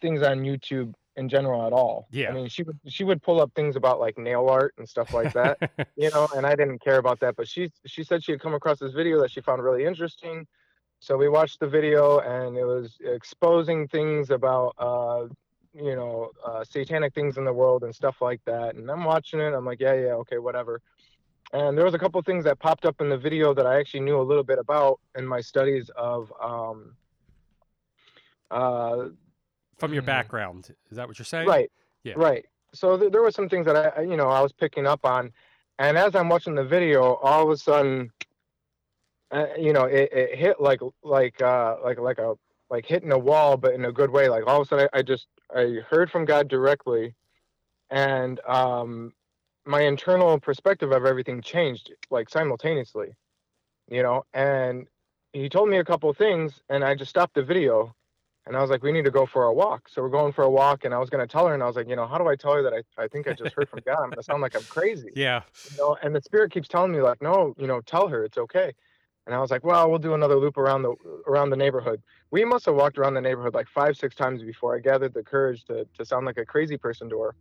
things 0.00 0.22
on 0.22 0.42
YouTube 0.42 0.92
in 1.16 1.28
general 1.28 1.66
at 1.66 1.72
all. 1.72 2.08
Yeah. 2.10 2.30
I 2.30 2.32
mean, 2.32 2.48
she 2.48 2.62
would 2.62 2.78
she 2.88 3.04
would 3.04 3.22
pull 3.22 3.40
up 3.40 3.52
things 3.54 3.76
about 3.76 4.00
like 4.00 4.18
nail 4.18 4.48
art 4.48 4.74
and 4.78 4.88
stuff 4.88 5.12
like 5.12 5.32
that 5.32 5.58
you 5.96 6.10
know 6.10 6.28
and 6.34 6.46
i 6.46 6.54
didn't 6.54 6.80
care 6.80 6.98
about 6.98 7.20
that 7.20 7.36
but 7.36 7.48
she 7.48 7.70
she 7.86 8.02
said 8.02 8.22
she 8.22 8.32
had 8.32 8.40
come 8.40 8.54
across 8.54 8.78
this 8.78 8.92
video 8.92 9.20
that 9.20 9.30
she 9.30 9.40
found 9.40 9.62
really 9.62 9.84
interesting 9.84 10.46
so 11.00 11.16
we 11.16 11.28
watched 11.28 11.60
the 11.60 11.66
video 11.66 12.18
and 12.20 12.56
it 12.56 12.64
was 12.64 12.96
exposing 13.00 13.86
things 13.88 14.30
about 14.30 14.74
uh 14.78 15.26
you 15.74 15.96
know 15.96 16.30
uh, 16.46 16.62
satanic 16.64 17.12
things 17.14 17.36
in 17.36 17.44
the 17.44 17.52
world 17.52 17.82
and 17.82 17.94
stuff 17.94 18.20
like 18.20 18.40
that 18.44 18.74
and 18.74 18.90
i'm 18.90 19.04
watching 19.04 19.40
it 19.40 19.52
i'm 19.52 19.64
like 19.64 19.80
yeah 19.80 19.94
yeah 19.94 20.12
okay 20.12 20.38
whatever 20.38 20.80
and 21.52 21.76
there 21.76 21.84
was 21.84 21.94
a 21.94 21.98
couple 21.98 22.18
of 22.18 22.26
things 22.26 22.44
that 22.44 22.58
popped 22.58 22.84
up 22.84 23.00
in 23.00 23.08
the 23.08 23.18
video 23.18 23.52
that 23.54 23.66
i 23.66 23.78
actually 23.78 24.00
knew 24.00 24.20
a 24.20 24.22
little 24.22 24.44
bit 24.44 24.58
about 24.58 25.00
in 25.16 25.26
my 25.26 25.40
studies 25.40 25.90
of 25.96 26.32
um 26.42 26.94
uh 28.50 29.06
From 29.78 29.92
your 29.92 30.02
Hmm. 30.02 30.06
background, 30.06 30.74
is 30.90 30.96
that 30.96 31.08
what 31.08 31.18
you're 31.18 31.26
saying? 31.26 31.48
Right. 31.48 31.70
Yeah. 32.02 32.14
Right. 32.16 32.46
So 32.72 32.96
th- 32.98 33.12
there 33.12 33.22
were 33.22 33.30
some 33.30 33.48
things 33.48 33.66
that 33.66 33.98
I, 33.98 34.02
you 34.02 34.16
know, 34.16 34.28
I 34.28 34.40
was 34.40 34.52
picking 34.52 34.86
up 34.86 35.04
on, 35.04 35.32
and 35.78 35.96
as 35.96 36.14
I'm 36.14 36.28
watching 36.28 36.54
the 36.54 36.64
video, 36.64 37.14
all 37.14 37.42
of 37.44 37.50
a 37.50 37.56
sudden, 37.56 38.10
uh, 39.30 39.46
you 39.58 39.72
know, 39.72 39.84
it, 39.84 40.12
it 40.12 40.38
hit 40.38 40.60
like 40.60 40.80
like 41.02 41.40
uh 41.40 41.76
like 41.82 41.98
like 41.98 42.18
a 42.18 42.34
like 42.70 42.86
hitting 42.86 43.12
a 43.12 43.18
wall, 43.18 43.56
but 43.56 43.74
in 43.74 43.84
a 43.84 43.92
good 43.92 44.10
way. 44.10 44.28
Like 44.28 44.46
all 44.46 44.60
of 44.60 44.66
a 44.66 44.68
sudden, 44.68 44.88
I, 44.92 44.98
I 44.98 45.02
just 45.02 45.26
I 45.54 45.80
heard 45.88 46.10
from 46.10 46.24
God 46.24 46.48
directly, 46.48 47.14
and 47.90 48.40
um, 48.46 49.12
my 49.64 49.82
internal 49.82 50.38
perspective 50.38 50.92
of 50.92 51.04
everything 51.04 51.40
changed 51.42 51.92
like 52.10 52.28
simultaneously, 52.28 53.14
you 53.88 54.02
know. 54.02 54.24
And 54.34 54.86
he 55.32 55.48
told 55.48 55.68
me 55.68 55.78
a 55.78 55.84
couple 55.84 56.10
of 56.10 56.16
things, 56.16 56.62
and 56.68 56.84
I 56.84 56.94
just 56.94 57.10
stopped 57.10 57.34
the 57.34 57.42
video 57.42 57.94
and 58.46 58.56
I 58.56 58.60
was 58.60 58.70
like, 58.70 58.82
we 58.82 58.92
need 58.92 59.04
to 59.04 59.10
go 59.10 59.24
for 59.26 59.44
a 59.44 59.52
walk. 59.52 59.88
So 59.88 60.02
we're 60.02 60.10
going 60.10 60.32
for 60.32 60.44
a 60.44 60.50
walk, 60.50 60.84
and 60.84 60.92
I 60.92 60.98
was 60.98 61.08
going 61.10 61.26
to 61.26 61.30
tell 61.30 61.46
her, 61.46 61.54
and 61.54 61.62
I 61.62 61.66
was 61.66 61.76
like, 61.76 61.88
you 61.88 61.96
know, 61.96 62.06
how 62.06 62.18
do 62.18 62.28
I 62.28 62.36
tell 62.36 62.52
her 62.54 62.62
that 62.62 62.74
I, 62.74 63.02
I 63.02 63.08
think 63.08 63.26
I 63.26 63.32
just 63.32 63.54
heard 63.54 63.68
from 63.68 63.80
God? 63.86 63.96
I'm 64.02 64.10
going 64.10 64.16
to 64.16 64.22
sound 64.22 64.42
like 64.42 64.54
I'm 64.54 64.66
crazy, 64.66 65.12
Yeah. 65.16 65.42
you 65.70 65.76
know? 65.76 65.96
And 66.02 66.14
the 66.14 66.20
spirit 66.20 66.52
keeps 66.52 66.68
telling 66.68 66.92
me 66.92 67.00
like, 67.00 67.22
no, 67.22 67.54
you 67.58 67.66
know, 67.66 67.80
tell 67.80 68.08
her 68.08 68.24
it's 68.24 68.38
okay. 68.38 68.72
And 69.26 69.34
I 69.34 69.40
was 69.40 69.50
like, 69.50 69.64
well, 69.64 69.88
we'll 69.88 69.98
do 69.98 70.12
another 70.12 70.36
loop 70.36 70.58
around 70.58 70.82
the 70.82 70.94
around 71.26 71.48
the 71.48 71.56
neighborhood. 71.56 72.02
We 72.30 72.44
must 72.44 72.66
have 72.66 72.74
walked 72.74 72.98
around 72.98 73.14
the 73.14 73.22
neighborhood 73.22 73.54
like 73.54 73.68
five, 73.68 73.96
six 73.96 74.14
times 74.14 74.42
before 74.42 74.76
I 74.76 74.80
gathered 74.80 75.14
the 75.14 75.22
courage 75.24 75.64
to 75.64 75.88
to 75.96 76.04
sound 76.04 76.26
like 76.26 76.36
a 76.36 76.44
crazy 76.44 76.76
person 76.76 77.08
to 77.08 77.20
her. 77.22 77.36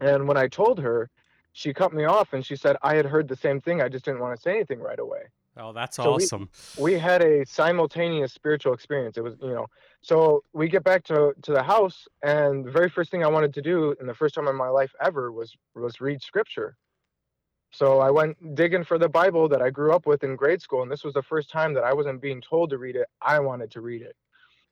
And 0.00 0.26
when 0.26 0.38
I 0.38 0.48
told 0.48 0.80
her, 0.80 1.10
she 1.52 1.74
cut 1.74 1.92
me 1.92 2.04
off 2.04 2.32
and 2.32 2.44
she 2.46 2.56
said, 2.56 2.76
I 2.82 2.94
had 2.94 3.04
heard 3.04 3.28
the 3.28 3.36
same 3.36 3.60
thing. 3.60 3.82
I 3.82 3.90
just 3.90 4.06
didn't 4.06 4.20
want 4.20 4.34
to 4.34 4.40
say 4.40 4.52
anything 4.52 4.80
right 4.80 4.98
away 4.98 5.24
Oh, 5.56 5.72
that's 5.72 5.96
So 5.96 6.14
we- 6.16 6.24
awesome. 6.24 6.48
we 6.78 6.98
had 6.98 7.22
a 7.22 7.44
simultaneous 7.44 8.32
spiritual 8.32 8.72
experience. 8.72 9.18
It 9.18 9.22
was, 9.22 9.36
you 9.40 9.52
know, 9.52 9.66
so 10.00 10.42
we 10.52 10.68
get 10.68 10.82
back 10.84 11.04
to 11.04 11.34
to 11.42 11.52
the 11.52 11.62
house, 11.62 12.08
and 12.22 12.64
the 12.64 12.70
very 12.70 12.88
first 12.88 13.10
thing 13.10 13.22
I 13.22 13.28
wanted 13.28 13.52
to 13.54 13.62
do, 13.62 13.94
and 14.00 14.08
the 14.08 14.14
first 14.14 14.34
time 14.34 14.48
in 14.48 14.56
my 14.56 14.68
life 14.68 14.92
ever, 15.00 15.30
was 15.32 15.54
was 15.74 16.00
read 16.00 16.22
scripture. 16.22 16.76
So 17.72 18.00
I 18.00 18.10
went 18.10 18.54
digging 18.54 18.84
for 18.84 18.98
the 18.98 19.08
Bible 19.08 19.48
that 19.48 19.62
I 19.62 19.70
grew 19.70 19.94
up 19.94 20.06
with 20.06 20.24
in 20.24 20.36
grade 20.36 20.60
school, 20.60 20.82
and 20.82 20.90
this 20.90 21.04
was 21.04 21.14
the 21.14 21.22
first 21.22 21.50
time 21.50 21.72
that 21.74 21.84
I 21.84 21.92
wasn't 21.94 22.20
being 22.20 22.40
told 22.40 22.70
to 22.70 22.78
read 22.78 22.96
it. 22.96 23.08
I 23.20 23.38
wanted 23.40 23.70
to 23.72 23.80
read 23.80 24.02
it, 24.02 24.14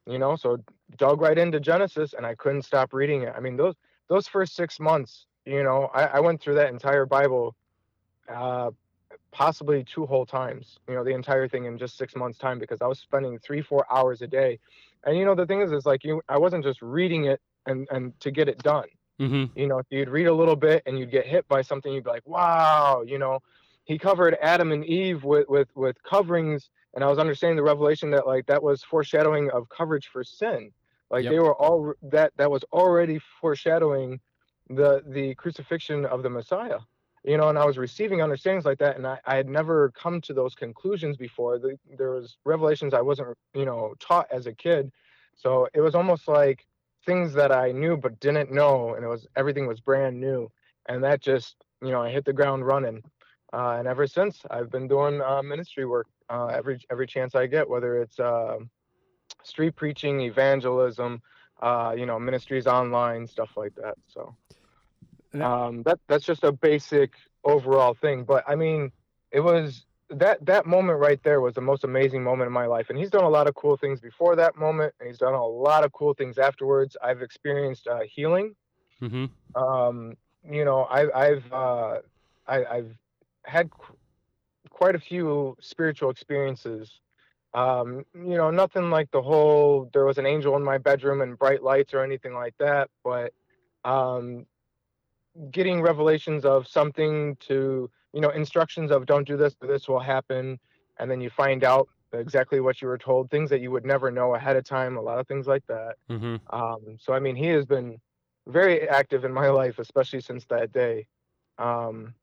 you 0.06 0.18
know. 0.18 0.36
So 0.36 0.58
dug 0.96 1.20
right 1.20 1.38
into 1.38 1.60
Genesis, 1.60 2.14
and 2.14 2.24
I 2.26 2.34
couldn't 2.34 2.62
stop 2.62 2.92
reading 2.92 3.22
it. 3.22 3.34
I 3.36 3.40
mean, 3.40 3.56
those 3.56 3.74
those 4.08 4.26
first 4.26 4.54
six 4.54 4.80
months, 4.80 5.26
you 5.44 5.62
know, 5.62 5.90
I, 5.94 6.04
I 6.04 6.20
went 6.20 6.40
through 6.40 6.56
that 6.56 6.70
entire 6.70 7.06
Bible, 7.06 7.54
uh, 8.28 8.70
possibly 9.32 9.84
two 9.84 10.06
whole 10.06 10.26
times, 10.26 10.78
you 10.88 10.94
know, 10.94 11.04
the 11.04 11.14
entire 11.14 11.48
thing 11.48 11.64
in 11.64 11.78
just 11.78 11.96
six 11.96 12.14
months' 12.16 12.38
time 12.38 12.58
because 12.58 12.80
I 12.80 12.86
was 12.86 12.98
spending 12.98 13.38
three, 13.38 13.62
four 13.62 13.86
hours 13.92 14.22
a 14.22 14.26
day. 14.26 14.58
And 15.04 15.16
you 15.16 15.24
know, 15.24 15.34
the 15.34 15.46
thing 15.46 15.60
is, 15.60 15.72
is 15.72 15.86
like 15.86 16.04
you, 16.04 16.20
I 16.28 16.38
wasn't 16.38 16.64
just 16.64 16.82
reading 16.82 17.24
it 17.26 17.40
and 17.66 17.88
and 17.90 18.18
to 18.20 18.30
get 18.30 18.48
it 18.48 18.58
done. 18.58 18.88
Mm-hmm. 19.20 19.58
You 19.58 19.66
know, 19.66 19.82
you'd 19.90 20.08
read 20.08 20.26
a 20.26 20.34
little 20.34 20.56
bit 20.56 20.82
and 20.86 20.98
you'd 20.98 21.10
get 21.10 21.26
hit 21.26 21.46
by 21.48 21.62
something, 21.62 21.92
you'd 21.92 22.04
be 22.04 22.10
like, 22.10 22.26
wow, 22.26 23.02
you 23.06 23.18
know, 23.18 23.40
he 23.84 23.98
covered 23.98 24.36
Adam 24.40 24.72
and 24.72 24.84
Eve 24.84 25.24
with 25.24 25.48
with 25.48 25.68
with 25.74 25.96
coverings, 26.02 26.70
and 26.94 27.04
I 27.04 27.08
was 27.08 27.18
understanding 27.18 27.56
the 27.56 27.62
revelation 27.62 28.10
that 28.12 28.26
like 28.26 28.46
that 28.46 28.62
was 28.62 28.82
foreshadowing 28.82 29.50
of 29.50 29.68
coverage 29.68 30.08
for 30.12 30.24
sin. 30.24 30.70
Like 31.10 31.24
Yep. 31.24 31.32
they 31.32 31.38
were 31.38 31.54
all 31.54 31.94
that 32.02 32.32
that 32.36 32.50
was 32.50 32.62
already 32.72 33.20
foreshadowing 33.40 34.20
the 34.68 35.02
the 35.06 35.34
crucifixion 35.34 36.04
of 36.06 36.22
the 36.22 36.30
Messiah 36.30 36.78
you 37.24 37.36
know 37.36 37.48
and 37.48 37.58
i 37.58 37.64
was 37.64 37.78
receiving 37.78 38.22
understandings 38.22 38.64
like 38.64 38.78
that 38.78 38.96
and 38.96 39.06
i, 39.06 39.18
I 39.26 39.36
had 39.36 39.48
never 39.48 39.90
come 39.90 40.20
to 40.22 40.32
those 40.32 40.54
conclusions 40.54 41.16
before. 41.16 41.58
The, 41.58 41.78
there 41.98 42.10
was 42.12 42.36
revelations 42.44 42.94
i 42.94 43.00
wasn't 43.00 43.36
you 43.54 43.64
know 43.64 43.94
taught 44.00 44.26
as 44.30 44.46
a 44.46 44.54
kid. 44.54 44.90
So 45.36 45.68
it 45.72 45.80
was 45.80 45.94
almost 45.94 46.28
like 46.28 46.66
things 47.06 47.32
that 47.34 47.50
I 47.52 47.72
knew 47.72 47.96
but 47.96 48.20
didn't 48.20 48.52
know, 48.52 48.94
and 48.94 49.04
it 49.04 49.08
was 49.08 49.26
everything 49.36 49.66
was 49.66 49.80
brand 49.80 50.20
new, 50.20 50.50
and 50.88 51.02
that 51.04 51.20
just 51.20 51.56
you 51.82 51.90
know 51.90 52.02
I 52.02 52.10
hit 52.10 52.24
the 52.24 52.32
ground 52.32 52.66
running, 52.66 53.02
uh, 53.52 53.76
and 53.78 53.88
ever 53.88 54.06
since 54.06 54.40
I've 54.50 54.70
been 54.70 54.88
doing 54.88 55.20
uh, 55.20 55.42
ministry 55.42 55.86
work 55.86 56.06
uh, 56.28 56.46
every 56.46 56.78
every 56.90 57.06
chance 57.06 57.34
I 57.34 57.46
get, 57.46 57.68
whether 57.68 58.02
it's 58.02 58.20
uh, 58.20 58.58
street 59.42 59.76
preaching, 59.76 60.20
evangelism, 60.20 61.22
uh, 61.62 61.94
you 61.96 62.06
know, 62.06 62.18
ministries 62.18 62.66
online, 62.66 63.26
stuff 63.26 63.50
like 63.56 63.74
that. 63.76 63.94
So 64.08 64.34
um, 65.34 65.82
that 65.84 65.98
that's 66.08 66.24
just 66.24 66.44
a 66.44 66.52
basic 66.52 67.12
overall 67.44 67.94
thing. 67.94 68.24
But 68.24 68.44
I 68.46 68.54
mean, 68.56 68.90
it 69.30 69.40
was 69.40 69.86
that 70.10 70.44
that 70.44 70.66
moment 70.66 70.98
right 70.98 71.22
there 71.22 71.40
was 71.40 71.54
the 71.54 71.60
most 71.60 71.84
amazing 71.84 72.22
moment 72.22 72.46
in 72.46 72.52
my 72.52 72.66
life 72.66 72.90
and 72.90 72.98
he's 72.98 73.10
done 73.10 73.24
a 73.24 73.28
lot 73.28 73.46
of 73.46 73.54
cool 73.54 73.76
things 73.76 74.00
before 74.00 74.34
that 74.36 74.56
moment 74.56 74.92
and 74.98 75.06
he's 75.06 75.18
done 75.18 75.34
a 75.34 75.46
lot 75.46 75.84
of 75.84 75.92
cool 75.92 76.14
things 76.14 76.36
afterwards 76.38 76.96
i've 77.02 77.22
experienced 77.22 77.86
uh, 77.86 78.00
healing 78.12 78.54
Mm-hmm. 79.02 79.26
um, 79.54 80.14
you 80.50 80.64
know 80.64 80.82
I, 80.82 81.28
i've 81.28 81.52
uh, 81.52 81.98
I, 82.46 82.64
i've 82.64 82.96
had 83.44 83.70
qu- 83.70 83.96
quite 84.70 84.94
a 84.94 85.00
few 85.00 85.56
spiritual 85.60 86.10
experiences 86.10 87.00
um, 87.54 88.04
you 88.14 88.36
know 88.36 88.50
nothing 88.50 88.90
like 88.90 89.10
the 89.10 89.22
whole 89.22 89.88
there 89.92 90.04
was 90.04 90.18
an 90.18 90.26
angel 90.26 90.56
in 90.56 90.64
my 90.64 90.78
bedroom 90.78 91.20
and 91.20 91.38
bright 91.38 91.62
lights 91.62 91.94
or 91.94 92.02
anything 92.02 92.34
like 92.34 92.54
that 92.58 92.90
but 93.04 93.32
um, 93.84 94.46
getting 95.50 95.80
revelations 95.80 96.44
of 96.44 96.66
something 96.66 97.36
to 97.36 97.90
you 98.12 98.20
know 98.20 98.30
instructions 98.30 98.90
of 98.90 99.06
don't 99.06 99.26
do 99.26 99.36
this 99.36 99.54
this 99.60 99.88
will 99.88 100.00
happen 100.00 100.58
and 100.98 101.10
then 101.10 101.20
you 101.20 101.30
find 101.30 101.64
out 101.64 101.88
exactly 102.12 102.58
what 102.60 102.82
you 102.82 102.88
were 102.88 102.98
told 102.98 103.30
things 103.30 103.48
that 103.48 103.60
you 103.60 103.70
would 103.70 103.84
never 103.84 104.10
know 104.10 104.34
ahead 104.34 104.56
of 104.56 104.64
time 104.64 104.96
a 104.96 105.00
lot 105.00 105.18
of 105.18 105.28
things 105.28 105.46
like 105.46 105.64
that. 105.68 105.94
Mm-hmm. 106.10 106.36
um, 106.54 106.98
so 106.98 107.12
i 107.12 107.20
mean 107.20 107.36
he 107.36 107.46
has 107.46 107.64
been 107.64 107.98
very 108.48 108.88
active 108.88 109.24
in 109.24 109.32
my 109.32 109.48
life 109.60 109.78
especially 109.78 110.20
since 110.20 110.44
that 110.46 110.72
day. 110.72 111.06
Um, 111.58 112.14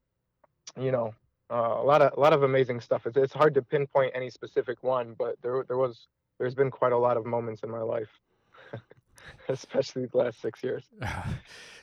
you 0.80 0.92
know 0.92 1.14
uh, 1.50 1.78
a 1.78 1.84
lot 1.84 2.02
of 2.02 2.12
a 2.18 2.20
lot 2.20 2.34
of 2.34 2.44
amazing 2.44 2.82
stuff. 2.82 3.06
It's, 3.06 3.16
it's 3.16 3.34
hard 3.34 3.54
to 3.54 3.62
pinpoint 3.62 4.12
any 4.14 4.30
specific 4.30 4.84
one 4.84 5.16
but 5.18 5.36
there 5.42 5.64
there 5.68 5.78
was 5.78 6.08
there's 6.40 6.56
been 6.56 6.72
quite 6.72 6.92
a 6.92 6.98
lot 6.98 7.16
of 7.18 7.26
moments 7.26 7.64
in 7.64 7.70
my 7.70 7.82
life 7.82 8.10
especially 9.50 10.06
the 10.06 10.18
last 10.18 10.42
six 10.42 10.64
years. 10.64 10.84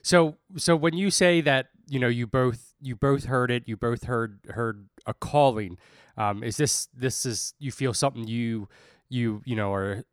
So 0.06 0.36
so 0.58 0.76
when 0.76 0.92
you 0.92 1.10
say 1.10 1.40
that 1.40 1.68
you 1.86 1.98
know 1.98 2.08
you 2.08 2.26
both 2.26 2.74
you 2.78 2.94
both 2.94 3.24
heard 3.24 3.50
it 3.50 3.62
you 3.66 3.74
both 3.74 4.04
heard 4.04 4.38
heard 4.50 4.86
a 5.06 5.14
calling 5.14 5.78
um, 6.18 6.44
is 6.44 6.58
this 6.58 6.88
this 6.94 7.24
is 7.24 7.54
you 7.58 7.72
feel 7.72 7.94
something 7.94 8.28
you 8.28 8.68
you 9.08 9.40
you 9.46 9.56
know 9.56 9.72
or 9.72 10.04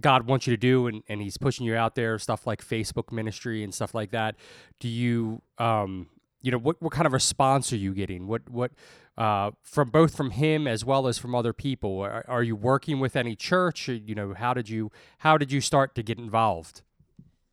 God 0.00 0.26
wants 0.26 0.48
you 0.48 0.52
to 0.52 0.56
do 0.56 0.88
and, 0.88 1.04
and 1.08 1.22
he's 1.22 1.36
pushing 1.36 1.64
you 1.64 1.76
out 1.76 1.94
there 1.94 2.18
stuff 2.18 2.48
like 2.48 2.66
Facebook 2.66 3.12
ministry 3.12 3.62
and 3.62 3.72
stuff 3.72 3.94
like 3.94 4.10
that. 4.10 4.34
Do 4.80 4.88
you 4.88 5.40
um 5.58 6.08
you 6.42 6.50
know 6.50 6.58
what 6.58 6.80
what 6.80 6.92
kind 6.92 7.06
of 7.06 7.12
response 7.12 7.72
are 7.72 7.76
you 7.76 7.92
getting 7.94 8.26
what 8.26 8.48
what 8.48 8.72
uh, 9.16 9.50
from 9.62 9.90
both 9.90 10.16
from 10.16 10.30
him 10.30 10.68
as 10.68 10.84
well 10.84 11.08
as 11.08 11.18
from 11.18 11.34
other 11.34 11.52
people 11.52 12.00
are, 12.00 12.24
are 12.28 12.42
you 12.42 12.54
working 12.54 13.00
with 13.00 13.16
any 13.16 13.34
church 13.34 13.88
or, 13.88 13.94
you 13.94 14.14
know 14.14 14.34
how 14.34 14.54
did 14.54 14.68
you 14.68 14.90
how 15.18 15.36
did 15.36 15.50
you 15.50 15.60
start 15.60 15.94
to 15.94 16.02
get 16.02 16.18
involved 16.18 16.82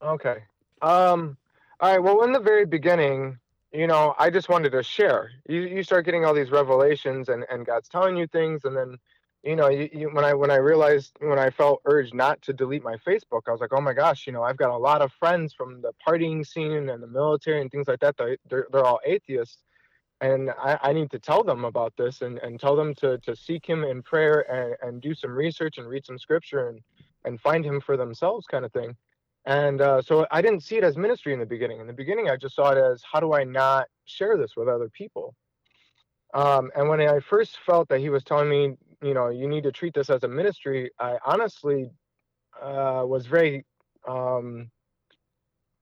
Okay. 0.06 0.44
Um, 0.82 1.38
all 1.80 1.92
right. 1.92 2.00
Well, 2.02 2.24
in 2.24 2.32
the 2.32 2.40
very 2.40 2.66
beginning, 2.66 3.40
you 3.74 3.88
know, 3.88 4.16
I 4.18 4.30
just 4.30 4.50
wanted 4.50 4.72
to 4.72 4.84
share. 4.84 5.32
You 5.48 5.62
you 5.62 5.84
start 5.84 6.06
getting 6.06 6.26
all 6.26 6.34
these 6.34 6.52
revelations, 6.52 7.30
and 7.30 7.46
and 7.50 7.66
God's 7.66 7.90
telling 7.90 8.16
you 8.16 8.28
things, 8.28 8.62
and 8.66 8.76
then, 8.76 8.98
you 9.46 9.56
know, 9.56 9.70
you, 9.70 9.90
you 9.94 10.10
when 10.12 10.26
I 10.26 10.34
when 10.34 10.50
I 10.50 10.56
realized 10.56 11.18
when 11.20 11.38
I 11.38 11.52
felt 11.52 11.82
urged 11.86 12.16
not 12.16 12.42
to 12.44 12.54
delete 12.54 12.84
my 12.84 12.98
Facebook, 13.08 13.42
I 13.48 13.52
was 13.52 13.62
like, 13.62 13.74
oh 13.74 13.82
my 13.82 13.94
gosh, 13.94 14.26
you 14.26 14.34
know, 14.34 14.42
I've 14.42 14.58
got 14.58 14.72
a 14.72 14.78
lot 14.78 15.02
of 15.02 15.14
friends 15.14 15.54
from 15.54 15.82
the 15.82 15.94
partying 16.06 16.46
scene 16.46 16.90
and 16.90 17.02
the 17.02 17.08
military 17.08 17.62
and 17.62 17.70
things 17.70 17.88
like 17.88 18.00
that. 18.00 18.18
They 18.18 18.38
they're, 18.50 18.68
they're 18.72 18.86
all 18.86 19.00
atheists, 19.06 19.64
and 20.20 20.50
I, 20.50 20.80
I 20.82 20.94
need 20.94 21.12
to 21.12 21.20
tell 21.20 21.44
them 21.44 21.64
about 21.64 21.94
this 21.96 22.24
and 22.24 22.40
and 22.40 22.60
tell 22.60 22.76
them 22.76 22.96
to 22.96 23.20
to 23.20 23.36
seek 23.36 23.66
Him 23.68 23.84
in 23.84 24.02
prayer 24.02 24.52
and 24.52 24.76
and 24.82 25.02
do 25.02 25.14
some 25.14 25.36
research 25.36 25.78
and 25.78 25.88
read 25.88 26.06
some 26.06 26.18
scripture 26.18 26.70
and 26.70 26.82
and 27.24 27.40
find 27.40 27.64
Him 27.64 27.80
for 27.80 27.98
themselves, 27.98 28.48
kind 28.48 28.66
of 28.66 28.74
thing. 28.74 28.96
And 29.46 29.80
uh, 29.80 30.02
so 30.02 30.26
I 30.32 30.42
didn't 30.42 30.62
see 30.62 30.78
it 30.78 30.84
as 30.84 30.98
ministry 30.98 31.32
in 31.32 31.40
the 31.40 31.46
beginning. 31.46 31.80
In 31.80 31.86
the 31.86 31.94
beginning, 31.94 32.32
I 32.32 32.36
just 32.36 32.56
saw 32.56 32.72
it 32.72 32.80
as 32.80 33.04
how 33.10 33.20
do 33.20 33.34
I 33.34 33.44
not 33.44 33.86
share 34.06 34.38
this 34.38 34.56
with 34.58 34.68
other 34.68 34.90
people? 34.90 35.36
Um, 36.34 36.70
and 36.76 36.90
when 36.90 37.00
I 37.00 37.20
first 37.22 37.60
felt 37.66 37.88
that 37.90 38.02
he 38.02 38.10
was 38.10 38.24
telling 38.24 38.50
me, 38.50 38.76
you 39.02 39.14
know, 39.14 39.30
you 39.30 39.48
need 39.48 39.64
to 39.64 39.72
treat 39.72 39.94
this 39.94 40.10
as 40.10 40.24
a 40.24 40.28
ministry, 40.28 40.92
I 41.00 41.18
honestly 41.26 41.92
uh, 42.62 43.04
was 43.06 43.28
very, 43.28 43.66
um, 44.08 44.72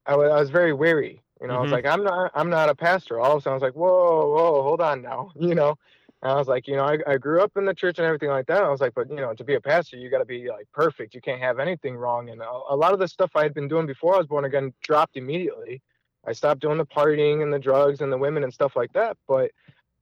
I, 0.06 0.16
wa- 0.16 0.24
I 0.26 0.40
was 0.40 0.50
very 0.50 0.74
wary. 0.74 1.22
You 1.42 1.48
know, 1.48 1.56
I 1.56 1.62
was 1.62 1.72
Mhm. 1.72 1.72
like, 1.72 1.86
I'm 1.86 2.04
not, 2.04 2.32
I'm 2.36 2.50
not 2.50 2.70
a 2.70 2.76
pastor. 2.76 3.20
All 3.20 3.34
of 3.34 3.38
a 3.40 3.42
sudden, 3.42 3.54
I 3.54 3.56
was 3.56 3.64
like, 3.64 3.76
whoa, 3.76 4.30
whoa, 4.34 4.64
hold 4.64 4.82
on 4.82 5.02
now, 5.02 5.32
you 5.36 5.56
know. 5.56 5.76
And 6.22 6.32
I 6.32 6.36
was 6.36 6.48
like, 6.48 6.68
you 6.68 6.76
know, 6.76 6.84
I, 6.86 6.98
I 7.06 7.18
grew 7.18 7.42
up 7.42 7.52
in 7.58 7.66
the 7.66 7.74
church 7.74 7.98
and 8.00 8.06
everything 8.06 8.30
like 8.30 8.46
that. 8.48 8.64
I 8.64 8.70
was 8.70 8.80
like, 8.82 8.94
but 8.94 9.10
you 9.10 9.18
know, 9.18 9.34
to 9.34 9.44
be 9.44 9.56
a 9.56 9.62
pastor, 9.62 9.98
you 9.98 10.10
got 10.10 10.20
to 10.20 10.26
be 10.26 10.48
like 10.50 10.68
perfect. 10.74 11.14
You 11.14 11.22
can't 11.22 11.42
have 11.42 11.60
anything 11.60 11.96
wrong. 11.96 12.30
And 12.30 12.42
a, 12.42 12.50
a 12.70 12.76
lot 12.76 12.94
of 12.94 13.00
the 13.00 13.08
stuff 13.08 13.32
I 13.36 13.44
had 13.44 13.54
been 13.54 13.68
doing 13.68 13.86
before 13.86 14.16
I 14.16 14.18
was 14.20 14.28
born 14.28 14.46
again 14.46 14.74
dropped 14.82 15.18
immediately. 15.18 15.82
I 16.26 16.32
stopped 16.34 16.62
doing 16.62 16.78
the 16.78 16.86
partying 16.86 17.44
and 17.44 17.54
the 17.54 17.60
drugs 17.60 18.02
and 18.02 18.12
the 18.12 18.18
women 18.18 18.44
and 18.44 18.54
stuff 18.54 18.76
like 18.76 18.94
that. 18.94 19.18
But, 19.28 19.52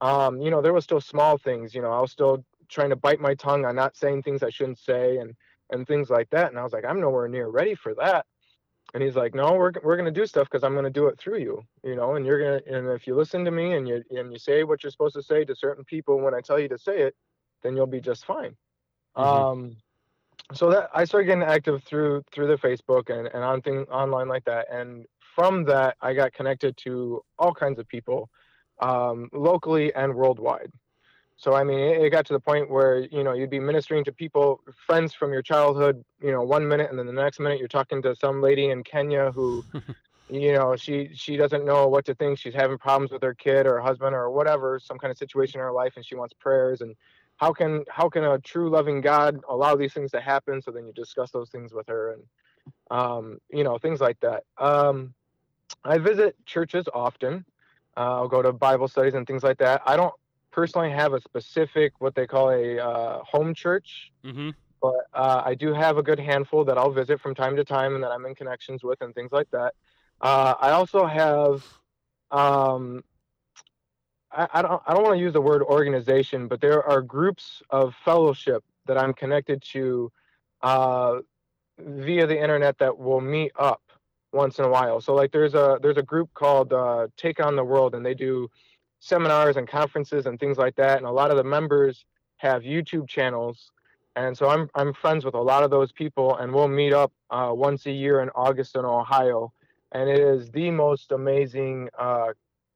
um, 0.00 0.40
you 0.40 0.50
know, 0.50 0.62
there 0.62 0.72
was 0.72 0.84
still 0.84 1.00
small 1.00 1.38
things. 1.38 1.74
You 1.74 1.82
know, 1.82 1.90
I 1.92 2.00
was 2.00 2.12
still 2.12 2.44
trying 2.72 2.90
to 2.90 2.96
bite 2.96 3.20
my 3.20 3.34
tongue 3.34 3.64
on 3.64 3.76
not 3.76 3.96
saying 3.96 4.22
things 4.22 4.42
I 4.42 4.50
shouldn't 4.50 4.78
say 4.78 5.18
and 5.18 5.34
and 5.70 5.86
things 5.86 6.10
like 6.10 6.28
that. 6.30 6.50
And 6.50 6.58
I 6.58 6.62
was 6.64 6.72
like, 6.72 6.84
I'm 6.84 7.00
nowhere 7.00 7.28
near 7.28 7.48
ready 7.48 7.74
for 7.74 7.94
that. 7.94 8.26
And 8.94 9.02
he's 9.02 9.16
like, 9.16 9.34
no, 9.34 9.54
we're, 9.54 9.72
we're 9.82 9.96
going 9.96 10.12
to 10.12 10.20
do 10.20 10.26
stuff 10.26 10.48
because 10.50 10.64
I'm 10.64 10.74
going 10.74 10.84
to 10.84 10.90
do 10.90 11.06
it 11.06 11.18
through 11.18 11.38
you, 11.38 11.62
you 11.82 11.96
know, 11.96 12.16
and 12.16 12.26
you're 12.26 12.60
to, 12.60 12.76
and 12.76 12.88
if 12.90 13.06
you 13.06 13.14
listen 13.14 13.42
to 13.46 13.50
me 13.50 13.72
and 13.72 13.88
you, 13.88 14.02
and 14.10 14.30
you 14.30 14.38
say 14.38 14.64
what 14.64 14.82
you're 14.82 14.90
supposed 14.90 15.14
to 15.14 15.22
say 15.22 15.44
to 15.44 15.56
certain 15.56 15.84
people 15.84 16.20
when 16.20 16.34
I 16.34 16.42
tell 16.42 16.58
you 16.58 16.68
to 16.68 16.78
say 16.78 17.00
it, 17.00 17.14
then 17.62 17.74
you'll 17.74 17.86
be 17.86 18.00
just 18.00 18.26
fine. 18.26 18.54
Mhm. 19.16 19.24
Um, 19.24 19.76
so 20.52 20.68
that 20.70 20.90
I 20.92 21.04
started 21.04 21.26
getting 21.26 21.42
active 21.42 21.82
through, 21.84 22.22
through 22.32 22.48
the 22.48 22.58
Facebook 22.58 23.08
and, 23.08 23.28
and 23.28 23.42
on 23.42 23.62
thing 23.62 23.84
online 23.84 24.28
like 24.28 24.44
that. 24.44 24.66
And 24.70 25.06
from 25.34 25.64
that, 25.64 25.96
I 26.02 26.12
got 26.12 26.34
connected 26.34 26.76
to 26.78 27.22
all 27.38 27.54
kinds 27.54 27.78
of 27.78 27.88
people, 27.88 28.28
um, 28.80 29.30
locally 29.32 29.94
and 29.94 30.14
worldwide. 30.14 30.70
So 31.42 31.54
I 31.54 31.64
mean, 31.64 31.80
it, 31.80 32.00
it 32.00 32.10
got 32.10 32.24
to 32.26 32.32
the 32.32 32.40
point 32.40 32.70
where 32.70 33.00
you 33.10 33.24
know 33.24 33.32
you'd 33.32 33.50
be 33.50 33.58
ministering 33.58 34.04
to 34.04 34.12
people, 34.12 34.60
friends 34.86 35.12
from 35.12 35.32
your 35.32 35.42
childhood, 35.42 36.04
you 36.22 36.30
know, 36.30 36.42
one 36.42 36.68
minute, 36.68 36.88
and 36.88 36.96
then 36.96 37.06
the 37.06 37.12
next 37.12 37.40
minute 37.40 37.58
you're 37.58 37.66
talking 37.66 38.00
to 38.02 38.14
some 38.14 38.40
lady 38.40 38.70
in 38.70 38.84
Kenya 38.84 39.32
who, 39.32 39.64
you 40.30 40.52
know, 40.52 40.76
she 40.76 41.10
she 41.14 41.36
doesn't 41.36 41.64
know 41.64 41.88
what 41.88 42.04
to 42.04 42.14
think. 42.14 42.38
She's 42.38 42.54
having 42.54 42.78
problems 42.78 43.10
with 43.10 43.24
her 43.24 43.34
kid 43.34 43.66
or 43.66 43.74
her 43.74 43.80
husband 43.80 44.14
or 44.14 44.30
whatever, 44.30 44.78
some 44.78 44.98
kind 44.98 45.10
of 45.10 45.18
situation 45.18 45.58
in 45.58 45.64
her 45.64 45.72
life, 45.72 45.94
and 45.96 46.06
she 46.06 46.14
wants 46.14 46.32
prayers. 46.32 46.80
And 46.80 46.94
how 47.38 47.52
can 47.52 47.84
how 47.88 48.08
can 48.08 48.22
a 48.22 48.38
true 48.38 48.70
loving 48.70 49.00
God 49.00 49.40
allow 49.48 49.74
these 49.74 49.92
things 49.92 50.12
to 50.12 50.20
happen? 50.20 50.62
So 50.62 50.70
then 50.70 50.86
you 50.86 50.92
discuss 50.92 51.32
those 51.32 51.50
things 51.50 51.72
with 51.74 51.88
her, 51.88 52.12
and 52.12 52.22
um, 52.92 53.38
you 53.50 53.64
know, 53.64 53.78
things 53.78 54.00
like 54.00 54.20
that. 54.20 54.44
Um, 54.58 55.12
I 55.84 55.98
visit 55.98 56.36
churches 56.46 56.86
often. 56.94 57.44
Uh, 57.96 58.14
I'll 58.14 58.28
go 58.28 58.42
to 58.42 58.52
Bible 58.52 58.86
studies 58.86 59.14
and 59.14 59.26
things 59.26 59.42
like 59.42 59.58
that. 59.58 59.82
I 59.84 59.96
don't 59.96 60.14
personally 60.52 60.90
have 60.90 61.14
a 61.14 61.20
specific 61.20 61.92
what 61.98 62.14
they 62.14 62.26
call 62.26 62.50
a 62.50 62.78
uh, 62.78 63.22
home 63.24 63.54
church, 63.54 64.12
mm-hmm. 64.24 64.50
but 64.80 65.06
uh, 65.14 65.42
I 65.44 65.54
do 65.54 65.72
have 65.72 65.98
a 65.98 66.02
good 66.02 66.20
handful 66.20 66.64
that 66.64 66.78
I'll 66.78 66.92
visit 66.92 67.20
from 67.20 67.34
time 67.34 67.56
to 67.56 67.64
time 67.64 67.94
and 67.94 68.04
that 68.04 68.10
I'm 68.10 68.24
in 68.26 68.34
connections 68.34 68.84
with 68.84 69.00
and 69.00 69.14
things 69.14 69.32
like 69.32 69.50
that. 69.50 69.74
Uh, 70.20 70.54
I 70.60 70.70
also 70.70 71.04
have, 71.04 71.64
um, 72.30 73.02
I, 74.30 74.48
I 74.54 74.62
don't 74.62 74.82
I 74.86 74.94
don't 74.94 75.02
want 75.02 75.16
to 75.16 75.20
use 75.20 75.32
the 75.32 75.40
word 75.40 75.62
organization, 75.62 76.46
but 76.46 76.60
there 76.60 76.82
are 76.82 77.02
groups 77.02 77.62
of 77.70 77.94
fellowship 78.04 78.62
that 78.86 78.96
I'm 78.96 79.12
connected 79.12 79.62
to 79.72 80.12
uh, 80.62 81.18
via 81.78 82.26
the 82.26 82.40
internet 82.40 82.78
that 82.78 82.96
will 82.96 83.20
meet 83.20 83.52
up 83.58 83.82
once 84.32 84.58
in 84.58 84.64
a 84.64 84.68
while. 84.68 85.00
So 85.00 85.14
like 85.14 85.32
there's 85.32 85.54
a 85.54 85.78
there's 85.82 85.98
a 85.98 86.02
group 86.02 86.32
called 86.34 86.72
uh, 86.72 87.08
Take 87.16 87.44
on 87.44 87.56
the 87.56 87.64
World, 87.64 87.94
and 87.94 88.04
they 88.04 88.14
do 88.14 88.48
seminars 89.02 89.56
and 89.56 89.66
conferences 89.66 90.26
and 90.26 90.38
things 90.38 90.58
like 90.58 90.76
that. 90.76 90.98
And 90.98 91.06
a 91.06 91.10
lot 91.10 91.30
of 91.32 91.36
the 91.36 91.42
members 91.44 92.04
have 92.36 92.62
YouTube 92.62 93.08
channels, 93.08 93.72
and 94.14 94.36
so 94.38 94.48
I'm 94.48 94.68
I'm 94.74 94.92
friends 94.94 95.24
with 95.24 95.34
a 95.34 95.44
lot 95.52 95.64
of 95.64 95.70
those 95.70 95.90
people, 95.92 96.36
and 96.36 96.52
we'll 96.54 96.68
meet 96.68 96.92
up 96.92 97.12
uh, 97.30 97.50
once 97.52 97.86
a 97.86 97.90
year 97.92 98.20
in 98.20 98.30
August 98.30 98.76
in 98.76 98.84
Ohio, 98.84 99.52
and 99.90 100.08
it 100.08 100.20
is 100.20 100.50
the 100.50 100.70
most 100.70 101.12
amazing 101.12 101.88
uh, 101.98 102.28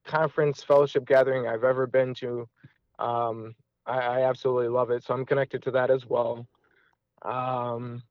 conference 0.05 0.63
fellowship 0.63 1.05
gathering 1.07 1.47
I've 1.47 1.65
ever 1.65 1.87
been 1.87 2.13
to. 2.15 2.49
Um, 2.99 3.55
I, 3.87 3.99
I 3.99 4.29
absolutely 4.29 4.69
love 4.69 4.91
it, 4.91 5.05
so 5.05 5.15
I'm 5.15 5.25
connected 5.25 5.63
to 5.63 5.71
that 5.73 5.91
as 5.91 6.07
well. 6.07 6.47
Um, 7.23 8.03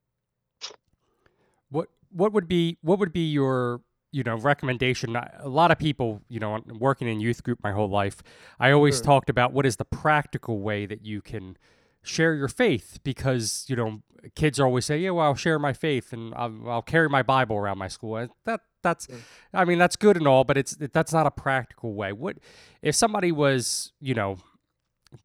What 1.69 1.87
what 2.11 2.31
would 2.33 2.47
be 2.47 2.77
what 2.81 2.99
would 2.99 3.11
be 3.11 3.31
your 3.31 3.81
you 4.15 4.23
know 4.23 4.35
recommendation? 4.37 5.15
a 5.15 5.49
lot 5.61 5.69
of 5.73 5.77
people, 5.87 6.21
you 6.29 6.39
know, 6.39 6.51
working 6.87 7.07
in 7.07 7.19
youth 7.19 7.41
group 7.43 7.59
my 7.63 7.71
whole 7.77 7.89
life, 7.89 8.17
I 8.59 8.71
always 8.71 8.97
Mhm. 9.01 9.05
talked 9.11 9.29
about 9.29 9.49
what 9.55 9.65
is 9.65 9.75
the 9.75 9.85
practical 10.03 10.55
way 10.69 10.85
that 10.91 11.01
you 11.05 11.21
can 11.21 11.57
share 12.01 12.33
your 12.35 12.47
faith 12.47 12.99
because 13.03 13.65
you 13.69 13.75
know 13.75 14.01
kids 14.41 14.59
always 14.59 14.85
say, 14.85 14.97
"Yeah, 14.99 15.11
well, 15.15 15.25
I'll 15.27 15.35
share 15.47 15.59
my 15.59 15.73
faith 15.73 16.13
and 16.13 16.33
I'll, 16.35 16.69
I'll 16.73 16.81
carry 16.93 17.09
my 17.09 17.23
Bible 17.23 17.55
around 17.57 17.77
my 17.77 17.89
school." 17.89 18.15
And 18.17 18.29
that 18.45 18.61
that's, 18.83 19.07
Mm. 19.07 19.21
I 19.61 19.65
mean, 19.65 19.79
that's 19.79 19.95
good 19.95 20.15
and 20.15 20.27
all, 20.27 20.43
but 20.43 20.57
it's 20.57 20.75
that's 20.97 21.11
not 21.13 21.25
a 21.27 21.31
practical 21.31 21.93
way. 22.01 22.11
What 22.13 22.37
if 22.81 22.95
somebody 22.95 23.31
was, 23.31 23.91
you 23.99 24.13
know, 24.13 24.37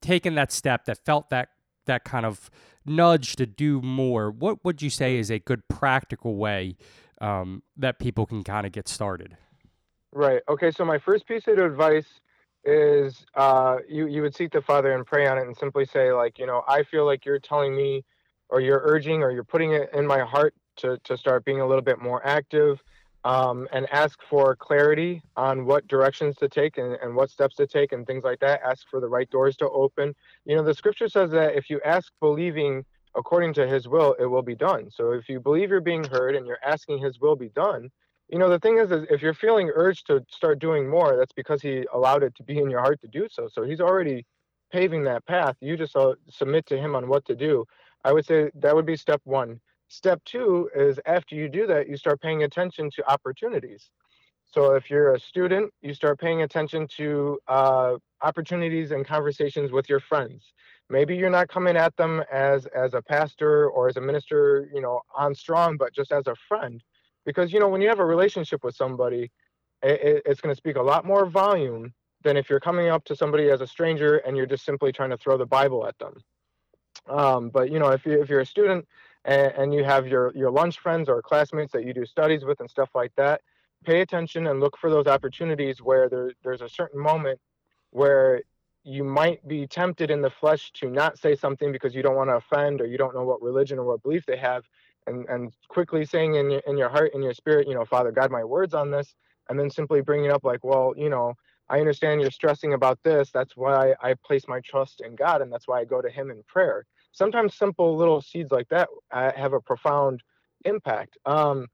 taking 0.01 0.35
that 0.35 0.51
step 0.53 0.85
that 0.87 0.99
felt 1.05 1.31
that 1.31 1.49
that 1.87 2.05
kind 2.05 2.27
of 2.27 2.51
nudge 2.85 3.37
to 3.37 3.47
do 3.47 3.81
more? 3.83 4.31
What 4.31 4.65
would 4.65 4.81
you 4.83 4.91
say 4.91 5.17
is 5.19 5.31
a 5.31 5.39
good 5.39 5.63
practical 5.69 6.37
way 6.37 6.77
um, 7.21 7.63
that 7.77 7.99
people 7.99 8.27
can 8.27 8.43
kind 8.43 8.67
of 8.67 8.73
get 8.73 8.89
started? 8.89 9.37
Right. 10.13 10.43
Okay. 10.49 10.71
So 10.71 10.85
my 10.85 10.99
first 10.99 11.27
piece 11.27 11.47
of 11.47 11.59
advice 11.59 12.21
is 12.65 13.25
uh, 13.35 13.77
you 13.89 14.07
you 14.07 14.23
would 14.23 14.35
seek 14.35 14.53
the 14.53 14.61
Father 14.61 14.93
and 14.93 15.07
pray 15.07 15.27
on 15.27 15.39
it 15.39 15.47
and 15.47 15.57
simply 15.57 15.85
say 15.85 16.13
like 16.13 16.39
you 16.39 16.47
know 16.47 16.63
I 16.69 16.83
feel 16.83 17.07
like 17.07 17.25
you're 17.25 17.39
telling 17.39 17.75
me 17.75 18.05
or 18.49 18.61
you're 18.61 18.83
urging 18.85 19.23
or 19.23 19.31
you're 19.31 19.45
putting 19.45 19.73
it 19.73 19.91
in 19.95 20.07
my 20.07 20.21
heart 20.21 20.55
to 20.77 20.99
to 21.05 21.17
start 21.17 21.45
being 21.45 21.61
a 21.61 21.67
little 21.67 21.83
bit 21.83 22.01
more 22.01 22.27
active 22.27 22.83
um, 23.25 23.69
and 23.73 23.87
ask 23.93 24.19
for 24.29 24.57
clarity 24.57 25.23
on 25.37 25.67
what 25.67 25.87
directions 25.89 26.37
to 26.37 26.49
take 26.49 26.79
and, 26.79 26.95
and 27.03 27.15
what 27.15 27.31
steps 27.31 27.55
to 27.57 27.67
take 27.67 27.93
and 27.93 28.07
things 28.07 28.25
like 28.25 28.41
that. 28.41 28.63
Ask 28.63 28.89
for 28.91 28.99
the 29.01 29.09
right 29.09 29.29
doors 29.31 29.57
to 29.59 29.69
open. 29.69 30.15
You 30.45 30.57
know 30.57 30.63
the 30.63 30.75
Scripture 30.75 31.09
says 31.09 31.31
that 31.31 31.55
if 31.55 31.71
you 31.71 31.81
ask 31.85 32.13
believing 32.21 32.85
according 33.17 33.55
to 33.55 33.67
His 33.67 33.89
will, 33.89 34.15
it 34.19 34.27
will 34.27 34.43
be 34.43 34.55
done. 34.55 34.91
So 34.91 35.13
if 35.13 35.29
you 35.29 35.41
believe 35.41 35.71
you're 35.71 35.81
being 35.81 36.05
heard 36.05 36.35
and 36.37 36.47
you're 36.47 36.65
asking 36.65 36.99
His 36.99 37.21
will 37.21 37.37
be 37.37 37.49
done 37.51 37.91
you 38.31 38.39
know 38.39 38.49
the 38.49 38.59
thing 38.61 38.79
is, 38.79 38.93
is 38.93 39.07
if 39.11 39.23
you're 39.23 39.35
feeling 39.35 39.71
urged 39.75 40.07
to 40.07 40.25
start 40.31 40.61
doing 40.61 40.89
more 40.89 41.17
that's 41.17 41.33
because 41.33 41.61
he 41.61 41.85
allowed 41.93 42.23
it 42.23 42.35
to 42.37 42.43
be 42.43 42.59
in 42.59 42.71
your 42.71 42.81
heart 42.81 43.01
to 43.01 43.09
do 43.09 43.27
so. 43.31 43.49
So 43.53 43.65
he's 43.65 43.81
already 43.81 44.25
paving 44.73 45.05
that 45.05 45.27
path. 45.27 45.57
You 45.61 45.77
just 45.77 45.97
uh, 45.97 46.15
submit 46.29 46.67
to 46.67 46.79
him 46.79 46.95
on 46.95 47.09
what 47.09 47.25
to 47.27 47.35
do. 47.35 47.65
I 48.05 48.13
would 48.13 48.25
say 48.25 48.51
that 48.55 48.75
would 48.75 48.87
be 48.87 48.97
step 48.97 49.21
one. 49.25 49.61
Step 49.89 50.23
two 50.25 50.71
is 50.75 51.01
after 51.07 51.35
you 51.35 51.49
do 51.49 51.67
that 51.67 51.89
you 51.89 51.97
start 51.97 52.21
paying 52.21 52.45
attention 52.45 52.89
to 52.93 53.11
opportunities. 53.11 53.91
So 54.47 54.75
if 54.75 54.91
you're 54.91 55.15
a 55.15 55.21
student 55.21 55.73
you 55.83 55.93
start 55.93 56.21
paying 56.21 56.43
attention 56.43 56.87
to 56.99 57.39
uh, 57.49 57.97
opportunities 58.23 58.93
and 58.93 59.05
conversations 59.05 59.73
with 59.73 59.89
your 59.89 60.01
friends 60.01 60.53
maybe 60.91 61.17
you're 61.17 61.31
not 61.31 61.49
coming 61.49 61.77
at 61.77 61.97
them 61.97 62.23
as 62.31 62.67
as 62.67 62.95
a 62.95 63.03
pastor 63.03 63.69
or 63.71 63.89
as 63.89 63.97
a 63.97 64.01
minister 64.01 64.69
you 64.75 64.81
know 64.81 65.01
on 65.17 65.35
strong 65.35 65.77
but 65.77 65.93
just 65.95 66.13
as 66.13 66.27
a 66.27 66.35
friend. 66.49 66.83
Because 67.25 67.53
you 67.53 67.61
know 67.61 67.69
when 67.69 67.81
you 67.81 67.89
have 67.89 68.01
a 68.01 68.05
relationship 68.05 68.65
with 68.65 68.75
somebody 68.75 69.31
it, 69.83 70.23
it's 70.27 70.41
going 70.41 70.53
to 70.53 70.57
speak 70.57 70.77
a 70.77 70.83
lot 70.83 71.05
more 71.05 71.27
volume 71.27 71.93
than 72.23 72.37
if 72.37 72.51
you're 72.51 72.61
coming 72.61 72.89
up 72.89 73.05
to 73.05 73.17
somebody 73.17 73.49
as 73.49 73.63
a 73.63 73.67
stranger 73.67 74.19
and 74.19 74.37
you're 74.37 74.47
just 74.47 74.65
simply 74.65 74.93
trying 74.93 75.11
to 75.11 75.17
throw 75.17 75.39
the 75.39 75.47
bible 75.47 75.87
at 75.87 75.99
them. 75.99 76.15
Um, 77.09 77.49
but 77.49 77.71
you 77.71 77.79
know 77.79 77.89
if, 77.89 78.05
you, 78.05 78.21
if 78.21 78.29
you're 78.29 78.41
a 78.41 78.47
student 78.47 78.87
and, 79.25 79.53
and 79.53 79.75
you 79.75 79.85
have 79.85 80.07
your 80.07 80.33
your 80.35 80.51
lunch 80.51 80.79
friends 80.79 81.09
or 81.09 81.23
classmates 81.23 81.73
that 81.73 81.87
you 81.87 81.95
do 81.95 82.05
studies 82.05 82.45
with 82.45 82.61
and 82.61 82.69
stuff 82.69 82.91
like 82.95 83.13
that 83.17 83.41
pay 83.85 84.01
attention 84.01 84.47
and 84.47 84.61
look 84.61 84.77
for 84.77 84.91
those 84.91 85.07
opportunities 85.07 85.81
where 85.81 86.09
there, 86.09 86.33
there's 86.43 86.61
a 86.61 86.69
certain 86.69 87.01
moment 87.01 87.41
where 87.91 88.43
you 88.85 89.05
might 89.05 89.47
be 89.47 89.67
tempted 89.67 90.11
in 90.11 90.23
the 90.23 90.31
flesh 90.31 90.71
to 90.73 90.89
not 90.89 91.19
say 91.19 91.35
something 91.35 91.71
because 91.73 91.95
you 91.95 92.03
don't 92.03 92.17
want 92.17 92.31
to 92.31 92.37
offend 92.37 92.81
or 92.81 92.87
you 92.87 92.97
don't 92.97 93.15
know 93.15 93.25
what 93.25 93.43
religion 93.43 93.79
or 93.79 93.85
what 93.85 94.03
belief 94.03 94.25
they 94.27 94.37
have 94.37 94.65
and 95.07 95.27
and 95.29 95.53
quickly 95.69 96.05
saying 96.05 96.35
in 96.35 96.51
your 96.51 96.63
in 96.67 96.77
your 96.79 96.89
heart 96.89 97.13
in 97.15 97.23
your 97.23 97.35
spirit 97.35 97.69
you 97.69 97.75
know 97.75 97.85
father 97.85 98.11
god 98.13 98.31
my 98.31 98.45
words 98.45 98.75
on 98.75 98.91
this 98.91 99.15
and 99.49 99.59
then 99.59 99.71
simply 99.71 100.01
bringing 100.01 100.31
up 100.31 100.45
like 100.45 100.65
well 100.65 100.95
you 100.97 101.11
know 101.11 101.35
i 101.69 101.79
understand 101.79 102.21
you're 102.21 102.31
stressing 102.31 102.75
about 102.75 102.99
this. 103.03 103.31
That's 103.31 103.57
why 103.57 103.95
i 104.03 104.15
place 104.25 104.45
my 104.49 104.61
trust 104.61 105.03
in 105.03 105.15
god 105.15 105.43
and 105.43 105.53
that's 105.53 105.69
why 105.69 105.81
i 105.81 105.85
go 105.85 106.01
to 106.01 106.11
him 106.11 106.31
in 106.31 106.43
prayer. 106.49 106.87
Sometimes 107.13 107.57
simple 107.57 107.97
little 107.97 108.21
seeds 108.21 108.53
like 108.53 108.69
that 108.69 108.89
uh, 109.11 109.33
have 109.37 109.53
a 109.53 109.61
profound 109.61 110.23
impact. 110.65 111.19
Um 111.27 111.67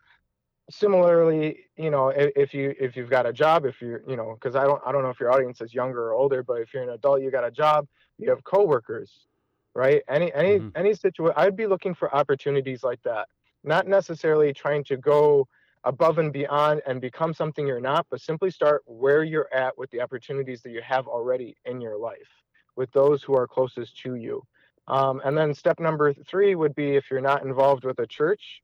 similarly 0.69 1.67
you 1.77 1.91
know 1.91 2.09
if, 2.09 2.53
you 2.53 2.75
if 2.81 2.97
you've 2.97 3.11
got 3.11 3.25
a 3.25 3.33
job 3.33 3.65
if 3.67 3.81
you're 3.81 4.03
you 4.09 4.17
know 4.17 4.35
because 4.35 4.57
i 4.57 4.65
don't 4.65 4.83
i 4.85 4.91
don't 4.91 5.03
know 5.03 5.11
if 5.11 5.21
your 5.21 5.31
audience 5.33 5.61
is 5.61 5.73
younger 5.73 6.09
or 6.09 6.13
older 6.15 6.43
but 6.43 6.61
if 6.61 6.75
you're 6.75 6.83
an 6.83 6.89
adult 6.91 7.23
you 7.23 7.31
got 7.31 7.45
a 7.45 7.51
job 7.51 7.87
you 8.19 8.29
have 8.31 8.43
coworkers 8.45 9.27
right? 9.75 10.03
Any 10.09 10.33
any 10.33 10.61
Mhm. 10.61 10.73
any 10.75 10.95
situation 10.95 11.35
i'd 11.37 11.57
be 11.57 11.67
looking 11.67 11.95
for 11.95 12.15
opportunities 12.15 12.83
like 12.83 13.03
that. 13.03 13.29
Not 13.63 13.87
necessarily 13.87 14.53
trying 14.53 14.85
to 14.85 14.97
go 14.97 15.47
above 15.85 16.19
and 16.19 16.33
beyond 16.33 16.83
and 16.87 17.01
become 17.01 17.33
something 17.35 17.67
you're 17.67 17.81
not 17.81 18.07
but 18.11 18.21
simply 18.21 18.51
start 18.51 18.83
where 18.87 19.23
you're 19.23 19.53
at 19.55 19.77
with 19.79 19.91
the 19.91 20.01
opportunities 20.01 20.63
that 20.63 20.71
you 20.71 20.81
have 20.83 21.07
already 21.07 21.57
in 21.65 21.81
your 21.81 21.97
life 21.99 22.43
with 22.77 22.91
those 22.93 23.23
who 23.23 23.35
are 23.37 23.47
closest 23.47 23.97
to 23.99 24.17
you. 24.17 24.43
Um, 24.89 25.21
and 25.25 25.37
then 25.37 25.55
step 25.55 25.79
number 25.81 26.13
three 26.13 26.55
would 26.55 26.75
be 26.75 26.97
if 26.97 27.11
you're 27.11 27.21
not 27.21 27.45
involved 27.45 27.85
with 27.85 27.99
a 28.01 28.07
church 28.07 28.63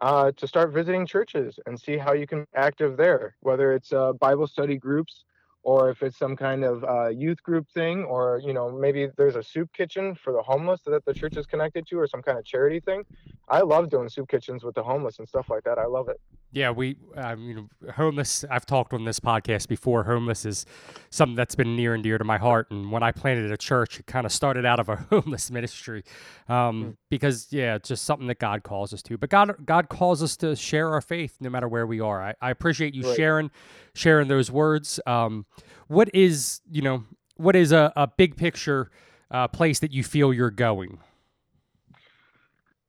uh, 0.00 0.32
to 0.36 0.46
start 0.46 0.72
visiting 0.72 1.06
churches 1.06 1.58
and 1.66 1.78
see 1.78 1.96
how 1.96 2.12
you 2.12 2.26
can 2.26 2.40
be 2.40 2.46
active 2.54 2.96
there, 2.96 3.36
whether 3.40 3.72
it's 3.72 3.92
uh, 3.92 4.12
Bible 4.14 4.46
study 4.46 4.76
groups 4.76 5.24
or 5.64 5.90
if 5.90 6.02
it's 6.02 6.16
some 6.18 6.36
kind 6.36 6.62
of 6.64 6.84
uh, 6.84 7.08
youth 7.08 7.42
group 7.42 7.68
thing, 7.70 8.04
or 8.04 8.40
you 8.44 8.52
know 8.52 8.70
maybe 8.70 9.08
there's 9.16 9.36
a 9.36 9.42
soup 9.42 9.72
kitchen 9.72 10.14
for 10.14 10.32
the 10.32 10.42
homeless 10.42 10.80
that 10.86 11.04
the 11.04 11.14
church 11.14 11.36
is 11.36 11.46
connected 11.46 11.86
to, 11.88 11.98
or 11.98 12.06
some 12.06 12.22
kind 12.22 12.38
of 12.38 12.44
charity 12.44 12.80
thing. 12.80 13.02
I 13.48 13.60
love 13.60 13.90
doing 13.90 14.08
soup 14.08 14.28
kitchens 14.28 14.64
with 14.64 14.74
the 14.74 14.82
homeless 14.82 15.18
and 15.18 15.28
stuff 15.28 15.50
like 15.50 15.64
that. 15.64 15.78
I 15.78 15.84
love 15.86 16.08
it. 16.08 16.18
Yeah, 16.52 16.70
we, 16.70 16.96
um, 17.16 17.40
you 17.48 17.54
know, 17.54 17.92
homeless. 17.94 18.44
I've 18.48 18.64
talked 18.64 18.92
on 18.94 19.04
this 19.04 19.18
podcast 19.18 19.66
before. 19.66 20.04
Homeless 20.04 20.44
is 20.46 20.64
something 21.10 21.34
that's 21.34 21.56
been 21.56 21.74
near 21.74 21.94
and 21.94 22.02
dear 22.02 22.16
to 22.16 22.22
my 22.24 22.38
heart. 22.38 22.70
And 22.70 22.92
when 22.92 23.02
I 23.02 23.10
planted 23.10 23.50
a 23.50 23.56
church, 23.56 23.98
it 23.98 24.06
kind 24.06 24.24
of 24.24 24.30
started 24.30 24.64
out 24.64 24.78
of 24.78 24.88
a 24.88 24.96
homeless 25.10 25.50
ministry, 25.50 26.04
um, 26.48 26.74
Mm. 26.74 26.96
because 27.10 27.48
yeah, 27.50 27.74
it's 27.74 27.88
just 27.88 28.04
something 28.04 28.28
that 28.28 28.38
God 28.38 28.62
calls 28.62 28.94
us 28.94 29.02
to. 29.02 29.18
But 29.18 29.30
God, 29.30 29.66
God 29.66 29.88
calls 29.88 30.22
us 30.22 30.36
to 30.38 30.54
share 30.54 30.90
our 30.90 31.00
faith 31.00 31.36
no 31.40 31.50
matter 31.50 31.68
where 31.68 31.86
we 31.88 31.98
are. 32.00 32.22
I, 32.22 32.34
I 32.40 32.50
appreciate 32.50 32.94
you 32.94 33.02
Right. 33.02 33.16
sharing, 33.16 33.50
sharing 33.94 34.28
those 34.28 34.50
words. 34.50 35.00
Um, 35.06 35.46
what 35.88 36.14
is, 36.14 36.60
you 36.70 36.82
know, 36.82 37.04
what 37.36 37.56
is 37.56 37.72
a, 37.72 37.92
a 37.96 38.06
big 38.06 38.36
picture 38.36 38.90
uh, 39.30 39.48
place 39.48 39.78
that 39.80 39.92
you 39.92 40.02
feel 40.02 40.32
you're 40.32 40.50
going? 40.50 40.98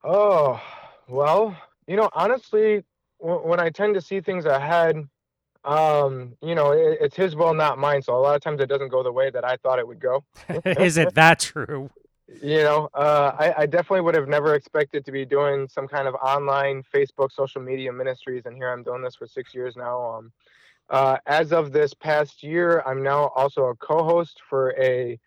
Oh, 0.03 0.61
well, 1.07 1.55
you 1.87 1.95
know, 1.95 2.09
honestly, 2.13 2.83
w- 3.19 3.47
when 3.47 3.59
I 3.59 3.69
tend 3.69 3.95
to 3.95 4.01
see 4.01 4.21
things 4.21 4.45
ahead, 4.45 5.07
um, 5.63 6.35
you 6.41 6.53
know, 6.53 6.71
it, 6.71 6.99
it's 7.01 7.15
his 7.15 7.35
will, 7.35 7.53
not 7.53 7.79
mine. 7.79 8.01
So 8.01 8.15
a 8.15 8.19
lot 8.19 8.35
of 8.35 8.41
times 8.41 8.61
it 8.61 8.67
doesn't 8.67 8.89
go 8.89 9.01
the 9.01 9.11
way 9.11 9.31
that 9.31 9.43
I 9.43 9.57
thought 9.57 9.79
it 9.79 9.87
would 9.87 9.99
go. 9.99 10.23
is 10.65 10.97
it 10.97 11.15
that 11.15 11.39
true? 11.39 11.89
You 12.41 12.57
know, 12.57 12.89
uh, 12.93 13.35
I, 13.37 13.61
I 13.61 13.65
definitely 13.65 14.01
would 14.01 14.15
have 14.15 14.27
never 14.27 14.55
expected 14.55 15.05
to 15.05 15.11
be 15.11 15.25
doing 15.25 15.67
some 15.67 15.87
kind 15.87 16.07
of 16.07 16.15
online 16.15 16.83
Facebook 16.93 17.31
social 17.31 17.61
media 17.61 17.91
ministries, 17.91 18.43
and 18.45 18.55
here 18.55 18.69
I'm 18.69 18.83
doing 18.83 19.01
this 19.01 19.15
for 19.15 19.27
six 19.27 19.53
years 19.53 19.75
now. 19.75 20.03
Um, 20.03 20.31
uh, 20.89 21.17
as 21.25 21.51
of 21.51 21.71
this 21.71 21.93
past 21.93 22.43
year, 22.43 22.83
I'm 22.85 23.03
now 23.03 23.29
also 23.35 23.65
a 23.65 23.75
co-host 23.75 24.41
for 24.49 24.73
a 24.79 25.19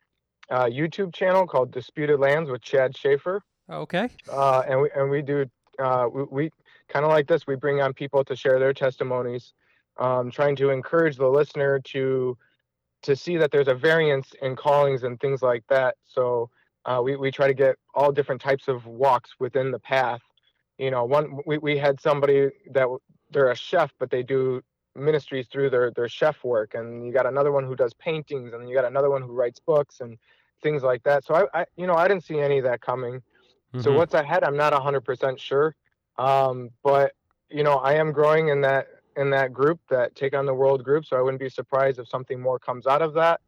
uh, 0.51 0.65
YouTube 0.67 1.15
channel 1.15 1.47
called 1.47 1.71
Disputed 1.73 2.21
Lands 2.21 2.51
with 2.51 2.63
Chad 2.63 2.97
Schaefer 2.97 3.43
Okay. 3.71 4.09
uh, 4.31 4.63
and 4.67 4.81
we 4.81 4.91
and 4.95 5.11
we 5.11 5.23
do 5.23 5.47
uh, 5.79 6.09
we, 6.13 6.25
we 6.31 6.51
kind 6.89 7.05
of 7.05 7.11
like 7.11 7.27
this. 7.27 7.47
We 7.47 7.57
bring 7.57 7.81
on 7.81 7.93
people 7.93 8.25
to 8.25 8.35
share 8.35 8.59
their 8.59 8.73
testimonies, 8.73 9.53
um, 9.99 10.31
trying 10.31 10.57
to 10.57 10.71
encourage 10.71 11.17
the 11.17 11.29
listener 11.29 11.81
to 11.81 12.37
to 13.03 13.17
see 13.17 13.37
that 13.37 13.51
there's 13.51 13.69
a 13.69 13.75
variance 13.75 14.33
in 14.43 14.57
callings 14.57 15.05
and 15.05 15.21
things 15.21 15.43
like 15.43 15.65
that. 15.69 15.97
So 16.05 16.51
uh, 16.85 17.01
we 17.03 17.17
we 17.17 17.31
try 17.31 17.47
to 17.47 17.55
get 17.55 17.77
all 17.95 18.11
different 18.11 18.41
types 18.41 18.69
of 18.69 18.87
walks 18.87 19.33
within 19.39 19.71
the 19.71 19.79
path. 19.79 20.23
You 20.79 20.91
know, 20.91 21.05
one 21.05 21.41
we, 21.47 21.59
we 21.59 21.77
had 21.77 22.01
somebody 22.01 22.49
that 22.73 22.89
they're 23.31 23.51
a 23.51 23.57
chef, 23.57 23.93
but 23.99 24.11
they 24.11 24.23
do 24.23 24.63
ministries 24.99 25.49
through 25.49 25.71
their 25.71 25.91
their 25.91 26.09
chef 26.09 26.45
work, 26.45 26.75
and 26.75 27.05
you 27.07 27.13
got 27.13 27.27
another 27.27 27.53
one 27.53 27.65
who 27.65 27.77
does 27.77 27.95
paintings, 27.95 28.53
and 28.53 28.69
you 28.69 28.75
got 28.75 28.85
another 28.85 29.11
one 29.11 29.23
who 29.23 29.33
writes 29.33 29.61
books 29.61 30.01
and 30.01 30.19
things 30.63 30.83
like 30.83 31.03
that. 31.05 31.25
So 31.25 31.35
I, 31.35 31.61
I 31.63 31.67
you 31.77 31.87
know 31.87 31.95
I 31.95 32.09
didn't 32.09 32.25
see 32.25 32.41
any 32.41 32.59
of 32.59 32.65
that 32.65 32.81
coming. 32.81 33.23
So 33.77 33.93
Mhm. 33.93 33.93
what's 33.93 34.15
ahead, 34.15 34.45
I'm 34.45 34.57
not 34.57 34.73
100% 34.73 35.39
sure. 35.39 35.75
Um, 36.17 36.71
but 36.83 37.13
you 37.51 37.63
know, 37.63 37.77
I 37.77 37.95
am 37.95 38.13
growing 38.13 38.49
in 38.49 38.61
that 38.63 38.89
in 39.17 39.31
that 39.31 39.53
group 39.53 39.81
that 39.91 40.15
take 40.15 40.35
on 40.35 40.47
the 40.47 40.55
world 40.55 40.85
group. 40.85 41.05
So 41.07 41.17
I 41.17 41.23
wouldn't 41.23 41.41
be 41.41 41.49
surprised 41.49 41.99
if 41.99 42.09
something 42.09 42.41
more 42.41 42.59
comes 42.59 42.87
out 42.87 43.03
of 43.03 43.15
that. 43.15 43.41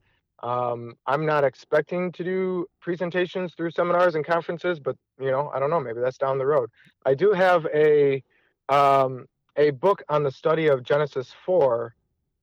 Um, 0.42 0.94
I'm 1.06 1.26
not 1.26 1.44
expecting 1.44 2.12
to 2.12 2.24
do 2.24 2.66
presentations 2.80 3.54
through 3.54 3.72
seminars 3.72 4.14
and 4.14 4.24
conferences, 4.24 4.80
but 4.80 4.96
you 5.18 5.30
know, 5.30 5.50
I 5.54 5.58
don't 5.60 5.70
know. 5.70 5.80
Maybe 5.80 6.00
that's 6.00 6.18
down 6.18 6.38
the 6.38 6.46
road. 6.46 6.70
I 7.04 7.14
do 7.14 7.32
have 7.32 7.66
a 7.74 8.22
um, 8.68 9.26
a 9.56 9.70
book 9.70 10.02
on 10.08 10.22
the 10.22 10.30
study 10.30 10.66
of 10.68 10.82
Genesis 10.82 11.32
4 11.44 11.94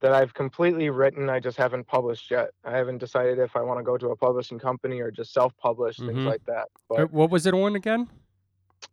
that 0.01 0.13
I've 0.13 0.33
completely 0.33 0.89
written. 0.89 1.29
I 1.29 1.39
just 1.39 1.57
haven't 1.57 1.87
published 1.87 2.29
yet. 2.29 2.51
I 2.63 2.71
haven't 2.77 2.99
decided 2.99 3.39
if 3.39 3.55
I 3.55 3.61
want 3.61 3.79
to 3.79 3.83
go 3.83 3.97
to 3.97 4.09
a 4.09 4.15
publishing 4.15 4.59
company 4.59 4.99
or 4.99 5.09
just 5.09 5.33
self-publish 5.33 5.97
things 5.97 6.11
Mhm. 6.11 6.25
like 6.25 6.45
that. 6.45 6.67
But 6.87 7.11
What 7.11 7.31
was 7.31 7.45
it 7.47 7.53
on 7.53 7.75
again? 7.75 8.07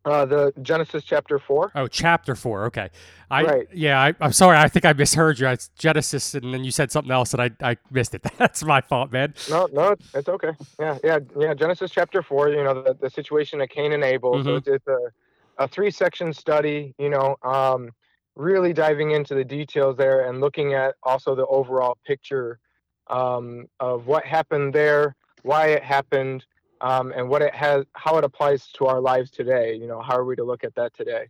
Uh, 0.06 0.24
the 0.24 0.52
Genesis 0.62 1.04
chapter 1.04 1.38
four. 1.38 1.70
Oh, 1.74 1.86
chapter 1.86 2.34
four. 2.34 2.64
Okay. 2.66 2.88
I 3.30 3.42
Right. 3.44 3.68
yeah. 3.72 4.00
I, 4.02 4.14
I'm 4.18 4.32
sorry. 4.32 4.56
I 4.56 4.66
think 4.68 4.86
I 4.86 4.94
misheard 4.94 5.38
you. 5.38 5.46
It's 5.48 5.68
Genesis, 5.78 6.34
and 6.34 6.54
then 6.54 6.64
you 6.64 6.70
said 6.70 6.90
something 6.90 7.10
else, 7.12 7.34
and 7.34 7.42
I 7.42 7.50
I 7.62 7.76
missed 7.90 8.14
it. 8.14 8.22
That's 8.38 8.64
my 8.64 8.80
fault, 8.80 9.12
man. 9.12 9.34
No, 9.50 9.68
no, 9.72 9.94
it's, 10.14 10.28
okay. 10.28 10.52
Yeah, 10.80 10.98
yeah, 11.04 11.18
yeah. 11.38 11.52
Genesis 11.52 11.90
chapter 11.90 12.22
four. 12.22 12.48
You 12.48 12.64
know 12.64 12.82
the, 12.82 12.94
the 12.94 13.10
situation 13.10 13.60
of 13.60 13.68
Cain 13.68 13.92
and 13.92 14.02
Abel. 14.02 14.42
So 14.42 14.50
Mhm. 14.50 14.58
it's, 14.58 14.68
it's 14.68 14.86
a 14.88 14.98
a 15.58 15.68
three 15.68 15.90
section 15.90 16.32
study. 16.32 16.94
You 16.98 17.10
know, 17.10 17.36
um, 17.42 17.90
really 18.36 18.72
diving 18.72 19.12
into 19.12 19.34
the 19.34 19.44
details 19.44 19.96
there 19.96 20.28
and 20.28 20.40
looking 20.40 20.74
at 20.74 20.94
also 21.02 21.34
the 21.34 21.46
overall 21.46 21.96
picture 22.06 22.58
um, 23.08 23.66
of 23.80 24.06
what 24.06 24.24
happened 24.24 24.72
there, 24.72 25.14
why 25.42 25.68
it 25.68 25.82
happened, 25.82 26.44
um, 26.80 27.12
and 27.16 27.28
what 27.28 27.42
it 27.42 27.54
has, 27.54 27.84
how 27.92 28.16
it 28.18 28.24
applies 28.24 28.68
to 28.72 28.86
our 28.86 29.00
lives 29.00 29.30
today. 29.30 29.74
You 29.74 29.86
know, 29.86 30.00
how 30.00 30.16
are 30.16 30.24
we 30.24 30.36
to 30.36 30.44
look 30.44 30.64
at 30.64 30.74
that 30.74 30.94
today? 30.94 31.28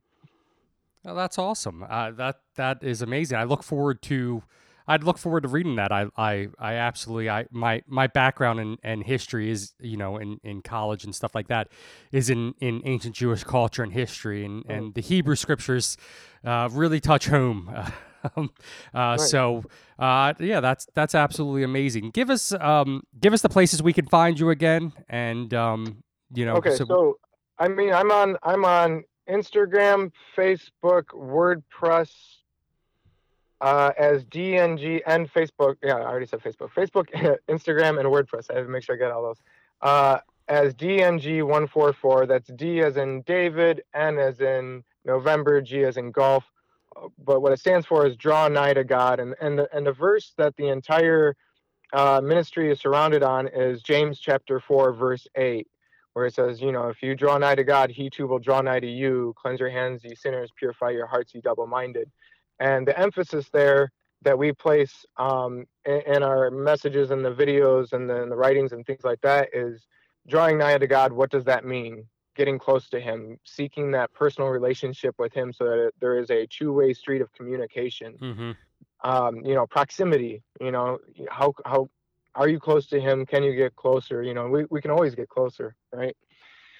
Well, 1.04 1.14
that's 1.14 1.38
awesome. 1.38 1.84
Uh, 1.88 2.12
that 2.12 2.40
that 2.54 2.82
is 2.82 3.02
amazing. 3.02 3.38
I 3.38 3.44
look 3.44 3.62
forward 3.62 4.02
to. 4.02 4.42
I'd 4.86 5.02
look 5.04 5.18
forward 5.18 5.42
to 5.42 5.48
reading 5.48 5.76
that. 5.76 5.92
I 5.92 6.06
I, 6.16 6.48
I 6.58 6.74
absolutely 6.74 7.30
I 7.30 7.46
my 7.50 7.82
my 7.86 8.06
background 8.06 8.60
and, 8.60 8.78
and 8.82 9.04
history 9.04 9.50
is 9.50 9.72
you 9.80 9.96
know 9.96 10.16
in, 10.18 10.38
in 10.44 10.62
college 10.62 11.04
and 11.04 11.14
stuff 11.14 11.34
like 11.34 11.48
that 11.48 11.68
is 12.12 12.30
in, 12.30 12.54
in 12.60 12.82
ancient 12.84 13.14
Jewish 13.14 13.44
culture 13.44 13.82
and 13.82 13.92
history 13.92 14.44
and, 14.44 14.64
Right. 14.66 14.76
and 14.76 14.94
the 14.94 15.00
Hebrew 15.00 15.36
scriptures 15.36 15.96
uh, 16.44 16.68
really 16.72 17.00
touch 17.00 17.26
home. 17.28 17.70
Um, 18.36 18.50
uh, 18.94 19.18
So 19.18 19.64
uh, 19.98 20.32
yeah, 20.40 20.60
that's 20.60 20.86
that's 20.94 21.14
absolutely 21.14 21.62
amazing. 21.62 22.10
Give 22.10 22.30
us 22.30 22.52
um 22.52 23.02
give 23.20 23.34
us 23.34 23.42
the 23.42 23.50
places 23.50 23.82
we 23.82 23.92
can 23.92 24.06
find 24.06 24.40
you 24.40 24.48
again, 24.48 24.94
and 25.10 25.52
um 25.52 26.02
you 26.32 26.46
know 26.46 26.56
Okay, 26.56 26.74
so 26.74 27.18
I 27.58 27.68
mean, 27.68 27.92
I'm 27.92 28.10
on 28.10 28.38
I'm 28.42 28.64
on 28.64 29.04
Instagram, 29.28 30.10
Facebook, 30.36 31.04
WordPress, 31.14 32.10
uh, 33.60 33.92
as 33.98 34.24
DNG 34.24 35.00
and 35.06 35.32
Facebook. 35.32 35.76
Yeah, 35.82 35.96
I 35.96 36.02
already 36.02 36.26
said 36.26 36.40
Facebook, 36.40 36.70
Facebook, 36.72 37.08
Instagram, 37.48 37.98
and 37.98 38.08
WordPress. 38.08 38.50
I 38.50 38.56
have 38.56 38.66
to 38.66 38.70
make 38.70 38.82
sure 38.82 38.94
I 38.94 38.98
get 38.98 39.10
all 39.10 39.22
those. 39.22 39.42
Uh, 39.80 40.18
as 40.48 40.74
DNG144. 40.74 42.28
That's 42.28 42.48
D 42.48 42.80
as 42.80 42.96
in 42.96 43.22
David, 43.22 43.82
N 43.94 44.18
as 44.18 44.40
in 44.40 44.84
November, 45.04 45.60
G 45.60 45.84
as 45.84 45.96
in 45.96 46.10
golf. 46.10 46.44
Uh, 46.96 47.08
But 47.24 47.40
what 47.40 47.52
it 47.52 47.58
stands 47.60 47.86
for 47.86 48.06
is 48.06 48.16
draw 48.16 48.48
nigh 48.48 48.74
to 48.74 48.84
God, 48.84 49.20
and 49.20 49.34
and 49.40 49.58
the, 49.58 49.76
and 49.76 49.86
the 49.86 49.92
verse 49.92 50.32
that 50.36 50.56
the 50.56 50.68
entire 50.68 51.36
uh, 51.92 52.20
ministry 52.22 52.70
is 52.70 52.80
surrounded 52.80 53.22
on 53.22 53.48
is 53.48 53.82
James 53.82 54.18
chapter 54.18 54.60
four, 54.60 54.92
verse 54.92 55.26
eight 55.36 55.68
where 56.14 56.26
it 56.26 56.34
says, 56.34 56.60
you 56.62 56.72
know, 56.72 56.88
if 56.88 57.02
you 57.02 57.14
draw 57.14 57.36
nigh 57.38 57.56
to 57.56 57.64
God, 57.64 57.90
he 57.90 58.08
too 58.08 58.26
will 58.26 58.38
draw 58.38 58.60
nigh 58.60 58.80
to 58.80 58.86
you. 58.86 59.34
Cleanse 59.36 59.60
your 59.60 59.68
hands, 59.68 60.02
ye 60.04 60.14
sinners, 60.14 60.50
purify 60.56 60.90
your 60.90 61.06
hearts, 61.06 61.34
ye 61.34 61.40
double 61.40 61.66
minded. 61.66 62.08
And 62.60 62.86
the 62.86 62.98
emphasis 62.98 63.48
there 63.52 63.90
that 64.22 64.38
we 64.38 64.52
place 64.52 65.04
um, 65.16 65.66
in, 65.84 66.00
in 66.06 66.22
our 66.22 66.50
messages 66.50 67.10
and 67.10 67.24
the 67.24 67.32
videos 67.32 67.92
and 67.92 68.08
the, 68.08 68.22
and 68.22 68.32
the 68.32 68.36
writings 68.36 68.72
and 68.72 68.86
things 68.86 69.04
like 69.04 69.20
that 69.20 69.48
is 69.52 69.86
drawing 70.26 70.58
nigh 70.58 70.78
to 70.78 70.86
God. 70.86 71.12
What 71.12 71.30
does 71.30 71.44
that 71.44 71.64
mean? 71.64 72.06
Getting 72.36 72.58
close 72.58 72.88
to 72.90 73.00
Him, 73.00 73.38
seeking 73.44 73.90
that 73.92 74.12
personal 74.12 74.48
relationship 74.48 75.14
with 75.18 75.32
Him 75.32 75.52
so 75.52 75.64
that 75.64 75.92
there 76.00 76.18
is 76.18 76.30
a 76.30 76.46
two 76.46 76.72
way 76.72 76.92
street 76.92 77.20
of 77.20 77.32
communication 77.32 78.14
hmm 78.18 78.52
um, 79.04 79.44
you 79.44 79.54
know, 79.54 79.66
proximity, 79.66 80.42
you 80.60 80.72
know, 80.72 80.98
how, 81.30 81.54
how, 81.64 81.88
are 82.36 82.48
you 82.48 82.58
close 82.58 82.88
to 82.88 83.00
him? 83.00 83.24
Can 83.24 83.44
you 83.44 83.54
get 83.54 83.76
closer? 83.76 84.20
You 84.20 84.34
know, 84.34 84.48
we, 84.48 84.64
we 84.68 84.80
can 84.80 84.90
always 84.90 85.14
get 85.14 85.28
closer, 85.28 85.76
right? 85.92 86.16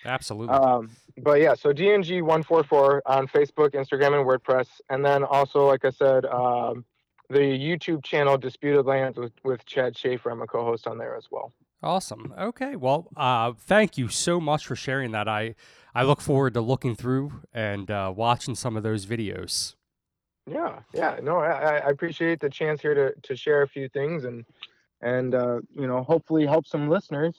Absolutely. 0.04 0.54
Um, 0.54 0.90
but 1.18 1.40
yeah, 1.40 1.54
so 1.54 1.72
DNG 1.72 2.22
one 2.22 2.42
four 2.42 2.64
four 2.64 3.02
on 3.06 3.26
Facebook, 3.28 3.70
Instagram, 3.70 4.18
and 4.18 4.26
WordPress, 4.26 4.66
and 4.90 5.04
then 5.04 5.24
also, 5.24 5.66
like 5.66 5.84
I 5.84 5.90
said, 5.90 6.24
um, 6.26 6.84
the 7.30 7.38
YouTube 7.38 8.04
channel 8.04 8.36
Disputed 8.36 8.86
Lands 8.86 9.18
with 9.18 9.32
with 9.44 9.64
Chad 9.66 9.96
Schaefer. 9.96 10.30
I'm 10.30 10.42
a 10.42 10.46
co-host 10.46 10.86
on 10.86 10.98
there 10.98 11.16
as 11.16 11.28
well. 11.30 11.52
Awesome. 11.82 12.34
Okay. 12.38 12.76
Well, 12.76 13.08
uh, 13.16 13.52
thank 13.58 13.98
you 13.98 14.08
so 14.08 14.40
much 14.40 14.66
for 14.66 14.74
sharing 14.74 15.12
that. 15.12 15.28
I 15.28 15.54
I 15.94 16.02
look 16.02 16.20
forward 16.20 16.54
to 16.54 16.60
looking 16.60 16.96
through 16.96 17.42
and 17.52 17.90
uh, 17.90 18.12
watching 18.14 18.54
some 18.54 18.76
of 18.76 18.82
those 18.82 19.06
videos. 19.06 19.74
Yeah, 20.46 20.80
yeah, 20.92 21.18
no, 21.22 21.38
I, 21.38 21.78
I 21.78 21.88
appreciate 21.88 22.40
the 22.40 22.50
chance 22.50 22.82
here 22.82 22.94
to 22.94 23.14
to 23.22 23.36
share 23.36 23.62
a 23.62 23.68
few 23.68 23.88
things 23.88 24.24
and 24.24 24.44
and 25.00 25.34
uh, 25.34 25.60
you 25.74 25.86
know 25.86 26.02
hopefully 26.02 26.46
help 26.46 26.66
some 26.66 26.88
listeners. 26.88 27.34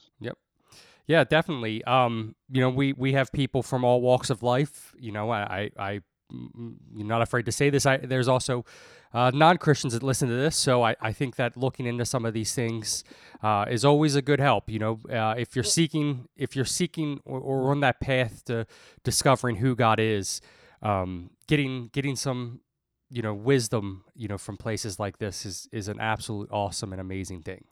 Yeah, 1.07 1.23
definitely. 1.23 1.83
Um, 1.83 2.35
you 2.49 2.61
know, 2.61 2.69
we 2.69 2.93
we 2.93 3.13
have 3.13 3.31
people 3.31 3.61
from 3.63 3.83
all 3.83 4.01
walks 4.01 4.29
of 4.29 4.41
life. 4.43 4.93
You 4.97 5.11
know, 5.11 5.29
I 5.29 5.41
I, 5.41 5.71
I 5.77 6.01
mm, 6.33 6.75
you're 6.95 7.07
not 7.07 7.21
afraid 7.21 7.45
to 7.45 7.51
say 7.51 7.69
this. 7.69 7.85
I 7.85 7.97
there's 7.97 8.27
also 8.27 8.65
uh, 9.13 9.31
non 9.33 9.57
Christians 9.57 9.93
that 9.93 10.01
listen 10.03 10.29
to 10.29 10.35
this, 10.35 10.55
so 10.55 10.83
I, 10.83 10.95
I 10.99 11.11
think 11.13 11.35
that 11.35 11.55
looking 11.55 11.85
into 11.85 12.05
some 12.05 12.25
of 12.25 12.33
these 12.33 12.53
things 12.53 13.03
uh, 13.43 13.65
is 13.69 13.85
always 13.85 14.15
a 14.15 14.21
good 14.21 14.39
help. 14.39 14.69
You 14.69 14.79
know, 14.79 14.99
uh, 15.11 15.35
if 15.37 15.55
you're 15.55 15.63
seeking 15.63 16.27
if 16.35 16.55
you're 16.55 16.65
seeking 16.65 17.19
or, 17.23 17.39
or 17.39 17.71
on 17.71 17.81
that 17.81 17.99
path 17.99 18.43
to 18.45 18.65
discovering 19.03 19.57
who 19.57 19.75
God 19.75 19.99
is, 19.99 20.41
um, 20.81 21.29
getting 21.47 21.89
getting 21.93 22.15
some 22.15 22.61
you 23.11 23.21
know 23.21 23.33
wisdom 23.35 24.03
you 24.15 24.27
know 24.27 24.37
from 24.37 24.57
places 24.57 24.99
like 24.99 25.19
this 25.19 25.45
is 25.45 25.69
is 25.71 25.87
an 25.87 25.99
absolute 25.99 26.49
awesome 26.51 26.91
and 26.91 26.99
amazing 26.99 27.43
thing. 27.43 27.65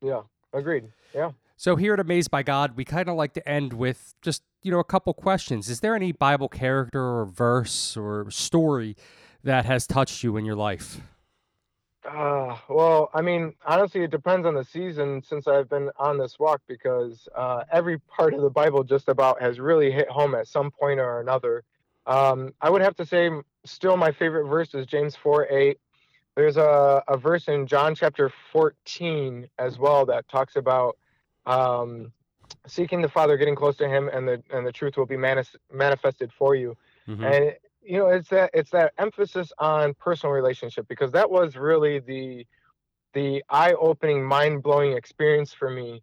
Yeah, 0.00 0.22
agreed. 0.52 0.84
Yeah. 1.14 1.32
So 1.62 1.76
here 1.76 1.94
at 1.94 2.00
Amazed 2.00 2.32
by 2.32 2.42
God, 2.42 2.76
we 2.76 2.84
kind 2.84 3.08
of 3.08 3.14
like 3.14 3.34
to 3.34 3.48
end 3.48 3.72
with 3.72 4.14
just 4.20 4.42
you 4.62 4.72
know 4.72 4.80
a 4.80 4.84
couple 4.84 5.14
questions. 5.14 5.70
Is 5.70 5.78
there 5.78 5.94
any 5.94 6.10
Bible 6.10 6.48
character 6.48 7.00
or 7.00 7.24
verse 7.24 7.96
or 7.96 8.28
story 8.32 8.96
that 9.44 9.64
has 9.64 9.86
touched 9.86 10.24
you 10.24 10.36
in 10.36 10.44
your 10.44 10.56
life? 10.56 11.02
Uh, 12.04 12.56
well, 12.68 13.10
I 13.14 13.22
mean, 13.22 13.54
honestly, 13.64 14.02
it 14.02 14.10
depends 14.10 14.44
on 14.44 14.54
the 14.54 14.64
season 14.64 15.22
since 15.22 15.46
I've 15.46 15.68
been 15.68 15.88
on 16.00 16.18
this 16.18 16.36
walk 16.36 16.62
because 16.66 17.28
uh, 17.36 17.62
every 17.70 18.00
part 18.00 18.34
of 18.34 18.42
the 18.42 18.50
Bible 18.50 18.82
just 18.82 19.08
about 19.08 19.40
has 19.40 19.60
really 19.60 19.92
hit 19.92 20.08
home 20.08 20.34
at 20.34 20.48
some 20.48 20.68
point 20.68 20.98
or 20.98 21.20
another. 21.20 21.62
Um, 22.08 22.52
I 22.60 22.70
would 22.70 22.82
have 22.82 22.96
to 22.96 23.06
say, 23.06 23.30
still, 23.64 23.96
my 23.96 24.10
favorite 24.10 24.48
verse 24.48 24.74
is 24.74 24.84
James 24.84 25.14
4 25.14 25.46
8. 25.48 25.78
There's 26.34 26.56
a, 26.56 27.04
a 27.06 27.16
verse 27.16 27.46
in 27.46 27.68
John 27.68 27.94
chapter 27.94 28.32
14 28.50 29.48
as 29.60 29.78
well 29.78 30.04
that 30.06 30.28
talks 30.28 30.56
about 30.56 30.96
um, 31.46 32.12
seeking 32.66 33.02
the 33.02 33.08
Father, 33.08 33.36
getting 33.36 33.54
close 33.56 33.76
to 33.76 33.88
Him, 33.88 34.08
and 34.12 34.26
the 34.26 34.42
and 34.50 34.66
the 34.66 34.72
truth 34.72 34.96
will 34.96 35.06
be 35.06 35.16
manis- 35.16 35.56
manifested 35.72 36.32
for 36.32 36.54
you. 36.54 36.76
Mhm. 37.08 37.24
and 37.24 37.56
you 37.82 37.98
know 37.98 38.06
it's 38.06 38.28
that 38.28 38.50
it's 38.54 38.70
that 38.70 38.92
emphasis 38.98 39.52
on 39.58 39.94
personal 39.94 40.32
relationship 40.32 40.86
because 40.88 41.10
that 41.12 41.30
was 41.30 41.56
really 41.56 41.98
the 41.98 42.46
the 43.12 43.44
eye-opening 43.50 44.24
mind-blowing 44.24 44.92
experience 44.92 45.52
for 45.52 45.68
me. 45.70 46.02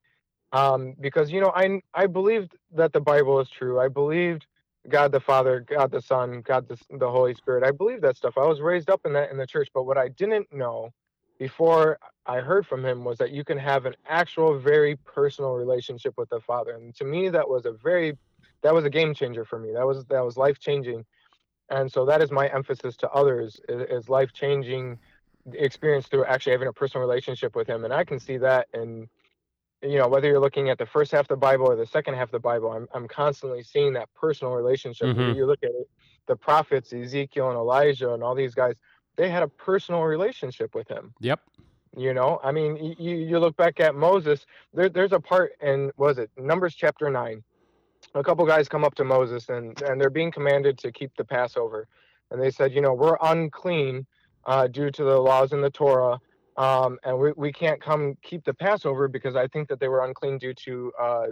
Um 0.51 0.95
because 0.99 1.31
you 1.31 1.39
know 1.41 1.51
i 1.55 1.81
i 1.93 2.05
believed 2.07 2.57
that 2.71 2.91
the 2.93 3.01
bible 3.01 3.39
is 3.39 3.49
true. 3.49 3.79
I 3.79 3.87
believed 3.87 4.45
god 4.89 5.11
the 5.11 5.19
father 5.19 5.59
god 5.61 5.91
the 5.91 6.01
son 6.01 6.41
god 6.41 6.67
the, 6.67 6.77
the 6.97 7.09
holy 7.09 7.33
spirit. 7.35 7.63
I 7.63 7.71
believed 7.71 8.01
that 8.01 8.17
stuff. 8.17 8.37
I 8.37 8.45
was 8.45 8.59
raised 8.59 8.89
up 8.89 9.01
in 9.05 9.13
that 9.13 9.31
in 9.31 9.37
the 9.37 9.47
church. 9.47 9.69
But 9.73 9.83
what 9.83 9.97
i 9.97 10.09
didn't 10.09 10.51
know 10.51 10.91
before 11.39 11.97
i 12.25 12.37
heard 12.39 12.67
from 12.67 12.85
him 12.85 13.03
was 13.03 13.17
that 13.17 13.31
you 13.31 13.43
can 13.43 13.57
have 13.57 13.85
an 13.85 13.95
actual 14.07 14.59
very 14.59 14.95
personal 14.97 15.53
relationship 15.53 16.13
with 16.17 16.29
the 16.29 16.39
father. 16.41 16.73
And 16.73 16.93
to 16.95 17.05
me 17.05 17.29
that 17.29 17.47
was 17.49 17.65
a 17.65 17.71
very 17.71 18.17
that 18.61 18.73
was 18.73 18.83
a 18.85 18.89
game 18.89 19.13
changer 19.13 19.45
for 19.45 19.57
me. 19.57 19.71
That 19.73 19.87
was 19.87 20.05
that 20.05 20.23
was 20.23 20.37
life 20.37 20.59
changing 20.59 21.05
and 21.69 21.91
so 21.91 22.05
that 22.05 22.21
is 22.21 22.31
my 22.31 22.47
emphasis 22.47 22.95
to 22.97 23.09
others 23.11 23.59
is, 23.69 23.81
is 23.89 24.09
life 24.09 24.33
changing 24.33 24.99
experience 25.53 26.07
through 26.07 26.25
actually 26.25 26.51
having 26.51 26.67
a 26.67 26.73
personal 26.73 27.07
relationship 27.07 27.55
with 27.55 27.67
him. 27.67 27.85
And 27.85 27.93
i 27.93 28.03
can 28.03 28.19
see 28.19 28.37
that 28.37 28.67
in 28.73 29.07
you 29.81 29.97
know 29.97 30.07
whether 30.07 30.27
you're 30.27 30.39
looking 30.41 30.69
at 30.69 30.77
the 30.77 30.85
first 30.85 31.11
half 31.11 31.21
of 31.21 31.27
the 31.29 31.37
bible 31.37 31.65
or 31.65 31.75
the 31.75 31.85
second 31.85 32.13
half 32.15 32.27
of 32.27 32.31
the 32.31 32.39
bible 32.39 32.69
i'm, 32.71 32.87
I'm 32.93 33.07
constantly 33.07 33.63
seeing 33.63 33.93
that 33.93 34.09
personal 34.13 34.53
relationship. 34.53 35.07
Mhm. 35.07 35.35
you 35.35 35.45
look 35.45 35.63
at 35.63 35.69
it 35.69 35.89
the 36.27 36.35
prophets 36.35 36.91
ezekiel 36.91 37.47
and 37.49 37.57
elijah 37.57 38.13
and 38.13 38.21
all 38.21 38.35
these 38.35 38.53
guys 38.53 38.75
they 39.19 39.29
had 39.29 39.43
a 39.43 39.49
personal 39.49 40.03
relationship 40.03 40.73
with 40.73 40.87
him. 40.87 41.13
Yep. 41.19 41.41
you 41.97 42.13
know 42.13 42.39
i 42.43 42.51
mean 42.51 42.71
you, 42.99 43.15
you 43.15 43.39
look 43.39 43.57
back 43.57 43.79
at 43.79 43.95
moses 43.95 44.45
there, 44.75 44.89
there's 44.89 45.11
a 45.11 45.19
part 45.19 45.53
in 45.59 45.91
was 45.97 46.19
it 46.19 46.29
numbers 46.37 46.75
chapter 46.75 47.09
9 47.09 47.43
a 48.13 48.23
couple 48.23 48.45
guys 48.45 48.69
come 48.69 48.83
up 48.83 48.93
to 48.95 49.03
moses 49.03 49.49
and 49.49 49.81
and 49.81 49.99
they're 49.99 50.17
being 50.21 50.31
commanded 50.31 50.77
to 50.77 50.91
keep 50.91 51.11
the 51.17 51.25
passover. 51.25 51.87
And 52.29 52.39
they 52.39 52.51
said 52.51 52.73
you 52.75 52.81
know 52.81 52.93
we're 52.93 53.17
unclean 53.33 54.05
uh, 54.45 54.67
due 54.67 54.91
to 54.91 55.03
the 55.03 55.19
laws 55.29 55.51
in 55.51 55.61
the 55.61 55.71
torah 55.81 56.19
um, 56.57 56.99
and 57.03 57.17
we, 57.17 57.31
we 57.35 57.51
can't 57.51 57.81
come 57.81 58.15
keep 58.21 58.45
the 58.45 58.53
passover 58.53 59.07
because 59.07 59.35
i 59.35 59.47
think 59.47 59.67
that 59.69 59.79
they 59.79 59.89
were 59.93 60.05
unclean 60.05 60.37
due 60.37 60.53
to 60.65 60.91
uh, 61.05 61.27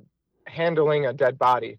handling 0.47 1.06
a 1.06 1.13
dead 1.13 1.38
body. 1.38 1.73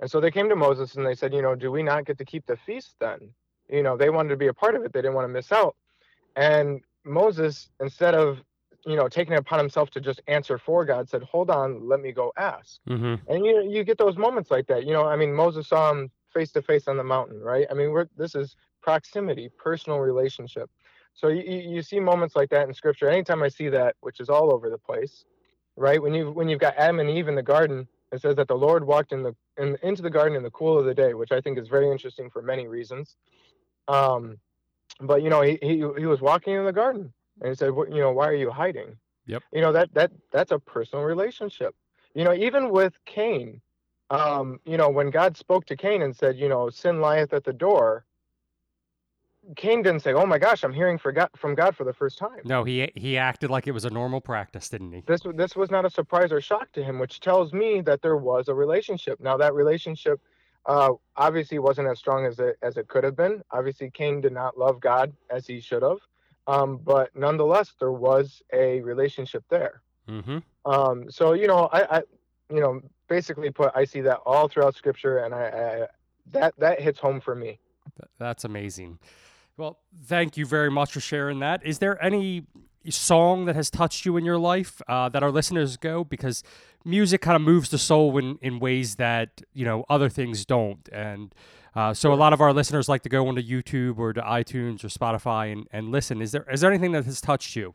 And 0.00 0.08
so 0.10 0.20
they 0.20 0.30
came 0.30 0.48
to 0.50 0.56
moses 0.66 0.96
and 0.96 1.04
they 1.06 1.16
said 1.20 1.32
you 1.32 1.42
know 1.46 1.54
do 1.54 1.72
we 1.72 1.82
not 1.82 2.04
get 2.04 2.18
to 2.18 2.26
keep 2.32 2.44
the 2.46 2.58
feast 2.66 2.92
then 3.00 3.20
you 3.68 3.82
know 3.82 3.96
they 3.96 4.10
wanted 4.10 4.30
to 4.30 4.36
be 4.36 4.48
a 4.48 4.54
part 4.54 4.74
of 4.74 4.84
it 4.84 4.92
they 4.92 5.00
didn't 5.00 5.14
want 5.14 5.24
to 5.24 5.32
miss 5.32 5.52
out 5.52 5.76
and 6.38 6.80
Moses, 7.04 7.68
instead 7.80 8.14
of 8.14 8.38
you 8.86 8.96
know 8.96 9.08
taking 9.08 9.34
it 9.34 9.40
upon 9.40 9.58
himself 9.58 9.90
to 9.90 10.00
just 10.00 10.20
answer 10.28 10.56
for 10.56 10.84
God, 10.84 11.08
said, 11.08 11.22
"Hold 11.24 11.50
on, 11.50 11.88
let 11.88 12.00
me 12.00 12.12
go 12.12 12.32
ask." 12.36 12.80
hmm 12.86 13.16
And 13.26 13.44
you 13.44 13.68
you 13.68 13.84
get 13.84 13.98
those 13.98 14.16
moments 14.16 14.50
like 14.50 14.66
that. 14.68 14.86
You 14.86 14.92
know, 14.92 15.04
I 15.04 15.16
mean, 15.16 15.32
Moses 15.32 15.68
saw 15.68 15.90
him 15.90 16.10
face 16.32 16.52
to 16.52 16.62
face 16.62 16.86
on 16.88 16.96
the 16.96 17.04
mountain, 17.04 17.40
right? 17.40 17.66
I 17.70 17.74
mean, 17.74 17.90
we're 17.90 18.08
this 18.16 18.34
is 18.34 18.56
proximity, 18.82 19.50
personal 19.58 19.98
relationship. 19.98 20.70
So 21.14 21.28
you, 21.28 21.42
you 21.42 21.82
see 21.82 21.98
moments 21.98 22.36
like 22.36 22.50
that 22.50 22.68
in 22.68 22.74
scripture. 22.74 23.08
Anytime 23.08 23.42
I 23.42 23.48
see 23.48 23.68
that, 23.70 23.96
which 24.00 24.20
is 24.20 24.28
all 24.28 24.52
over 24.52 24.70
the 24.70 24.78
place, 24.78 25.24
right? 25.76 26.00
When 26.00 26.14
you 26.14 26.30
when 26.30 26.48
you've 26.48 26.60
got 26.60 26.76
Adam 26.76 27.00
and 27.00 27.10
Eve 27.10 27.26
in 27.26 27.34
the 27.34 27.42
garden, 27.42 27.88
it 28.12 28.20
says 28.20 28.36
that 28.36 28.46
the 28.46 28.56
Lord 28.56 28.86
walked 28.86 29.10
in 29.12 29.24
the 29.24 29.34
in, 29.58 29.76
into 29.82 30.02
the 30.02 30.10
garden 30.10 30.36
in 30.36 30.44
the 30.44 30.50
cool 30.50 30.78
of 30.78 30.84
the 30.84 30.94
day, 30.94 31.14
which 31.14 31.32
I 31.32 31.40
think 31.40 31.58
is 31.58 31.66
very 31.66 31.90
interesting 31.90 32.30
for 32.30 32.42
many 32.42 32.68
reasons. 32.68 33.16
Um, 33.88 34.38
but 35.00 35.22
you 35.22 35.30
know, 35.30 35.42
he 35.42 35.58
he 35.62 35.76
he 35.76 36.06
was 36.06 36.20
walking 36.20 36.54
in 36.54 36.64
the 36.64 36.72
garden, 36.72 37.12
and 37.40 37.48
he 37.50 37.54
said, 37.54 37.68
"You 37.68 38.00
know, 38.00 38.12
why 38.12 38.28
are 38.28 38.34
you 38.34 38.50
hiding?" 38.50 38.96
Yep. 39.26 39.42
You 39.52 39.60
know 39.60 39.72
that 39.72 39.92
that 39.94 40.12
that's 40.30 40.52
a 40.52 40.58
personal 40.58 41.04
relationship. 41.04 41.74
You 42.14 42.24
know, 42.24 42.34
even 42.34 42.70
with 42.70 42.94
Cain, 43.04 43.60
um, 44.10 44.58
you 44.64 44.76
know, 44.76 44.88
when 44.88 45.10
God 45.10 45.36
spoke 45.36 45.66
to 45.66 45.76
Cain 45.76 46.02
and 46.02 46.16
said, 46.16 46.36
you 46.36 46.48
know, 46.48 46.70
sin 46.70 47.00
lieth 47.00 47.32
at 47.32 47.44
the 47.44 47.52
door, 47.52 48.04
Cain 49.56 49.82
didn't 49.82 50.00
say, 50.00 50.12
"Oh 50.12 50.26
my 50.26 50.38
gosh, 50.38 50.64
I'm 50.64 50.72
hearing 50.72 50.98
for 50.98 51.12
God, 51.12 51.30
from 51.36 51.54
God 51.54 51.76
for 51.76 51.84
the 51.84 51.92
first 51.92 52.18
time." 52.18 52.40
No, 52.44 52.64
he 52.64 52.90
he 52.94 53.16
acted 53.16 53.50
like 53.50 53.66
it 53.66 53.72
was 53.72 53.84
a 53.84 53.90
normal 53.90 54.20
practice, 54.20 54.68
didn't 54.68 54.92
he? 54.92 55.02
This 55.06 55.22
this 55.34 55.56
was 55.56 55.70
not 55.70 55.84
a 55.84 55.90
surprise 55.90 56.32
or 56.32 56.40
shock 56.40 56.72
to 56.72 56.82
him, 56.82 56.98
which 56.98 57.20
tells 57.20 57.52
me 57.52 57.80
that 57.82 58.02
there 58.02 58.16
was 58.16 58.48
a 58.48 58.54
relationship. 58.54 59.20
Now 59.20 59.36
that 59.38 59.54
relationship 59.54 60.20
uh, 60.68 60.92
obviously 61.16 61.58
wasn't 61.58 61.88
as 61.88 61.98
strong 61.98 62.26
as 62.26 62.38
it 62.38 62.56
as 62.62 62.76
it 62.76 62.86
could 62.88 63.02
have 63.02 63.16
been. 63.16 63.42
Obviously, 63.50 63.90
Cain 63.90 64.20
did 64.20 64.32
not 64.32 64.58
love 64.58 64.80
God 64.80 65.12
as 65.30 65.46
he 65.46 65.60
should 65.60 65.82
have, 65.82 65.98
um, 66.46 66.78
but 66.84 67.10
nonetheless, 67.16 67.74
there 67.80 67.90
was 67.90 68.42
a 68.52 68.80
relationship 68.82 69.42
there. 69.48 69.82
Mm-hmm. 70.08 70.38
Um, 70.70 71.10
so 71.10 71.32
you 71.32 71.46
know, 71.46 71.68
I, 71.72 71.98
I, 71.98 72.02
you 72.52 72.60
know, 72.60 72.80
basically 73.08 73.50
put, 73.50 73.72
I 73.74 73.84
see 73.84 74.02
that 74.02 74.18
all 74.26 74.46
throughout 74.46 74.76
Scripture, 74.76 75.18
and 75.18 75.34
I, 75.34 75.46
I 75.46 75.86
that 76.32 76.54
that 76.58 76.80
hits 76.80 77.00
home 77.00 77.20
for 77.20 77.34
me. 77.34 77.58
That's 78.18 78.44
amazing. 78.44 78.98
Well, 79.56 79.80
thank 80.04 80.36
you 80.36 80.46
very 80.46 80.70
much 80.70 80.92
for 80.92 81.00
sharing 81.00 81.40
that. 81.40 81.66
Is 81.66 81.78
there 81.78 82.00
any 82.04 82.44
song 82.90 83.44
that 83.46 83.56
has 83.56 83.70
touched 83.70 84.04
you 84.06 84.16
in 84.16 84.24
your 84.24 84.38
life 84.38 84.80
uh, 84.88 85.08
that 85.10 85.22
our 85.22 85.30
listeners 85.30 85.76
go 85.76 86.04
because 86.04 86.42
music 86.84 87.20
kind 87.20 87.36
of 87.36 87.42
moves 87.42 87.70
the 87.70 87.78
soul 87.78 88.16
in, 88.18 88.38
in 88.40 88.58
ways 88.60 88.96
that 88.96 89.42
you 89.52 89.64
know 89.64 89.84
other 89.88 90.08
things 90.08 90.44
don't. 90.46 90.88
And 90.92 91.34
uh, 91.74 91.92
so 91.94 92.12
a 92.12 92.16
lot 92.16 92.32
of 92.32 92.40
our 92.40 92.52
listeners 92.52 92.88
like 92.88 93.02
to 93.02 93.08
go 93.08 93.28
onto 93.28 93.42
youtube 93.42 93.98
or 93.98 94.12
to 94.12 94.20
itunes 94.22 94.82
or 94.84 94.88
spotify 94.88 95.52
and, 95.52 95.66
and 95.70 95.90
listen. 95.90 96.22
Is 96.22 96.32
there 96.32 96.46
is 96.50 96.60
there 96.60 96.70
anything 96.70 96.92
that 96.92 97.04
has 97.04 97.20
touched 97.20 97.54
you? 97.56 97.74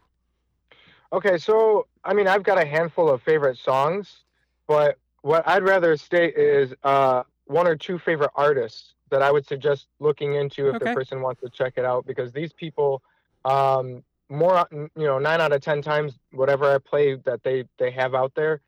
Okay 1.11 1.37
so 1.37 1.87
i 2.03 2.13
mean 2.13 2.27
i've 2.27 2.43
got 2.43 2.57
a 2.57 2.65
handful 2.65 3.09
of 3.09 3.21
favorite 3.21 3.57
songs 3.57 4.23
but 4.67 4.97
what 5.21 5.47
i'd 5.47 5.63
rather 5.63 5.95
state 5.95 6.35
is 6.35 6.73
uh, 6.83 7.23
one 7.45 7.67
or 7.67 7.75
two 7.75 7.99
favorite 7.99 8.31
artists 8.35 8.95
that 9.11 9.21
i 9.21 9.31
would 9.31 9.45
suggest 9.45 9.87
looking 9.99 10.35
into 10.35 10.69
if 10.69 10.75
Okay. 10.75 10.85
the 10.85 10.93
person 10.95 11.21
wants 11.21 11.41
to 11.41 11.49
check 11.49 11.73
it 11.77 11.85
out 11.85 12.05
because 12.07 12.31
these 12.31 12.51
people 12.51 13.03
um, 13.45 14.03
more 14.33 14.67
you 14.71 14.89
know 14.95 15.19
nine 15.19 15.41
out 15.41 15.51
of 15.51 15.61
ten 15.61 15.81
times 15.81 16.17
whatever 16.31 16.73
i 16.73 16.77
play 16.77 17.15
that 17.25 17.43
they 17.43 17.63
they 17.77 17.91
have 17.91 18.15
out 18.15 18.33
there 18.35 18.61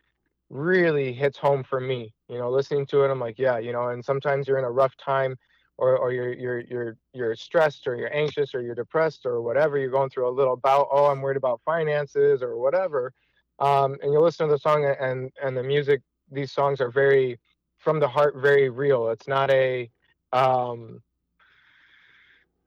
really 0.49 1.11
hits 1.11 1.37
home 1.37 1.63
for 1.63 1.79
me 1.79 2.13
you 2.29 2.37
know 2.37 2.49
listening 2.49 2.85
to 2.85 3.03
it 3.03 3.11
i'm 3.11 3.19
like 3.19 3.37
yeah 3.37 3.57
you 3.57 3.71
know 3.71 3.89
and 3.89 4.03
sometimes 4.03 4.47
you're 4.47 4.59
in 4.59 4.63
a 4.63 4.71
rough 4.71 4.95
time 4.97 5.35
or, 5.77 5.97
or 5.97 6.13
you're 6.13 6.33
you're 6.33 6.59
you're 6.61 6.97
you're 7.13 7.35
stressed 7.35 7.87
or 7.87 7.95
you're 7.95 8.15
anxious 8.15 8.53
or 8.55 8.61
you're 8.61 8.75
depressed 8.75 9.25
or 9.25 9.41
whatever 9.41 9.77
you're 9.77 9.89
going 9.89 10.09
through 10.09 10.27
a 10.27 10.29
little 10.29 10.55
bout 10.55 10.87
oh 10.91 11.05
i'm 11.05 11.21
worried 11.21 11.37
about 11.37 11.59
finances 11.65 12.41
or 12.41 12.57
whatever 12.57 13.11
um, 13.59 13.97
and 14.01 14.11
you 14.11 14.19
listen 14.19 14.47
to 14.47 14.53
the 14.53 14.59
song 14.59 14.85
and 14.99 15.31
and 15.43 15.57
the 15.57 15.63
music 15.63 16.01
these 16.31 16.51
songs 16.51 16.81
are 16.81 16.91
very 16.91 17.39
from 17.77 17.99
the 17.99 18.07
heart 18.07 18.35
very 18.37 18.69
real. 18.69 19.09
It's 19.09 19.27
not 19.27 19.51
a 19.51 19.89
um, 20.33 21.01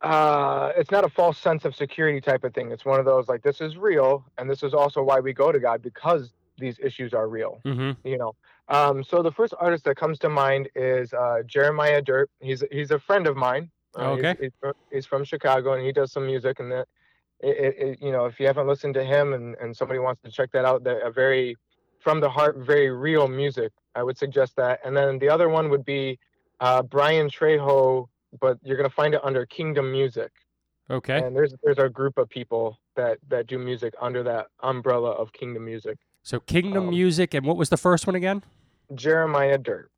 uh, 0.03 0.73
it's 0.77 0.91
not 0.91 1.05
a 1.05 1.09
false 1.09 1.39
sense 1.39 1.65
of 1.65 1.75
security 1.75 2.21
type 2.21 2.45
of 2.45 2.55
thing. 2.55 2.71
It's 2.71 2.85
one 2.85 3.01
of 3.01 3.07
those 3.07 3.29
like 3.29 3.43
this 3.43 3.61
is 3.61 3.77
real, 3.77 4.25
and 4.39 4.49
this 4.49 4.63
is 4.63 4.75
also 4.75 5.03
why 5.03 5.21
we 5.21 5.33
go 5.33 5.51
to 5.53 5.59
God 5.59 5.83
because 5.83 6.33
these 6.59 6.79
issues 6.81 7.15
are 7.15 7.29
real. 7.29 7.61
mm-hmm. 7.65 7.93
You 8.09 8.19
know. 8.19 8.35
Um, 8.69 9.03
so 9.03 9.23
the 9.23 9.33
first 9.33 9.55
artist 9.59 9.85
that 9.85 9.97
comes 9.97 10.19
to 10.21 10.29
mind 10.29 10.69
is 10.75 11.13
uh, 11.15 11.43
Jeremiah 11.47 12.03
Dirt. 12.03 12.31
He's 12.41 12.63
he's 12.71 12.91
a 12.91 12.99
friend 12.99 13.27
of 13.27 13.37
mine. 13.37 13.71
Uh, 13.95 14.15
he's- 14.17 14.25
Okay. 14.37 14.51
He's, 14.63 14.73
he's 14.93 15.07
from 15.07 15.25
Chicago 15.25 15.73
and 15.73 15.85
he 15.85 15.93
does 15.93 16.13
some 16.13 16.27
music 16.27 16.61
and 16.61 16.71
that. 16.73 16.87
It, 17.41 17.57
it, 17.57 17.75
it, 17.79 17.99
you 18.03 18.11
know, 18.11 18.27
if 18.27 18.41
you 18.41 18.47
haven't 18.49 18.67
listened 18.67 18.95
to 18.95 19.05
him 19.05 19.33
and, 19.33 19.55
and 19.61 19.77
somebody 19.77 20.01
wants 20.01 20.21
to 20.25 20.31
check 20.31 20.51
that 20.53 20.65
out, 20.65 20.83
they're 20.83 21.07
a 21.07 21.13
very 21.13 21.57
from 22.01 22.19
the 22.21 22.29
heart, 22.29 22.57
very 22.59 22.91
real 22.91 23.29
music. 23.29 23.71
I 23.95 24.03
would 24.03 24.19
suggest 24.19 24.57
that. 24.57 24.81
And 24.85 24.97
then 24.97 25.21
the 25.21 25.29
other 25.29 25.49
one 25.49 25.69
would 25.71 25.85
be 25.85 26.19
uh, 26.59 26.83
Brian 26.83 27.29
Trejo, 27.31 28.09
but 28.41 28.59
you're 28.63 28.77
gonna 28.77 28.91
find 28.91 29.15
it 29.15 29.21
under 29.25 29.47
Kingdom 29.47 29.91
Music. 29.93 30.31
okay 30.91 31.19
And 31.25 31.35
there's 31.37 31.55
there's 31.63 31.79
a 31.79 31.89
group 31.89 32.19
of 32.19 32.29
people 32.29 32.79
that 32.97 33.19
that 33.29 33.47
do 33.47 33.59
music 33.59 33.95
under 34.01 34.23
that 34.25 34.47
umbrella 34.63 35.11
of 35.11 35.33
Kingdom 35.33 35.65
Music. 35.65 35.97
so 36.23 36.41
kingdom 36.41 36.85
um, 36.85 36.91
music 36.91 37.35
and 37.35 37.47
what 37.47 37.57
was 37.57 37.69
the 37.71 37.77
first 37.77 38.07
one 38.07 38.15
again 38.17 38.43
Jeremiah 38.95 39.59
Dirt. 39.59 39.91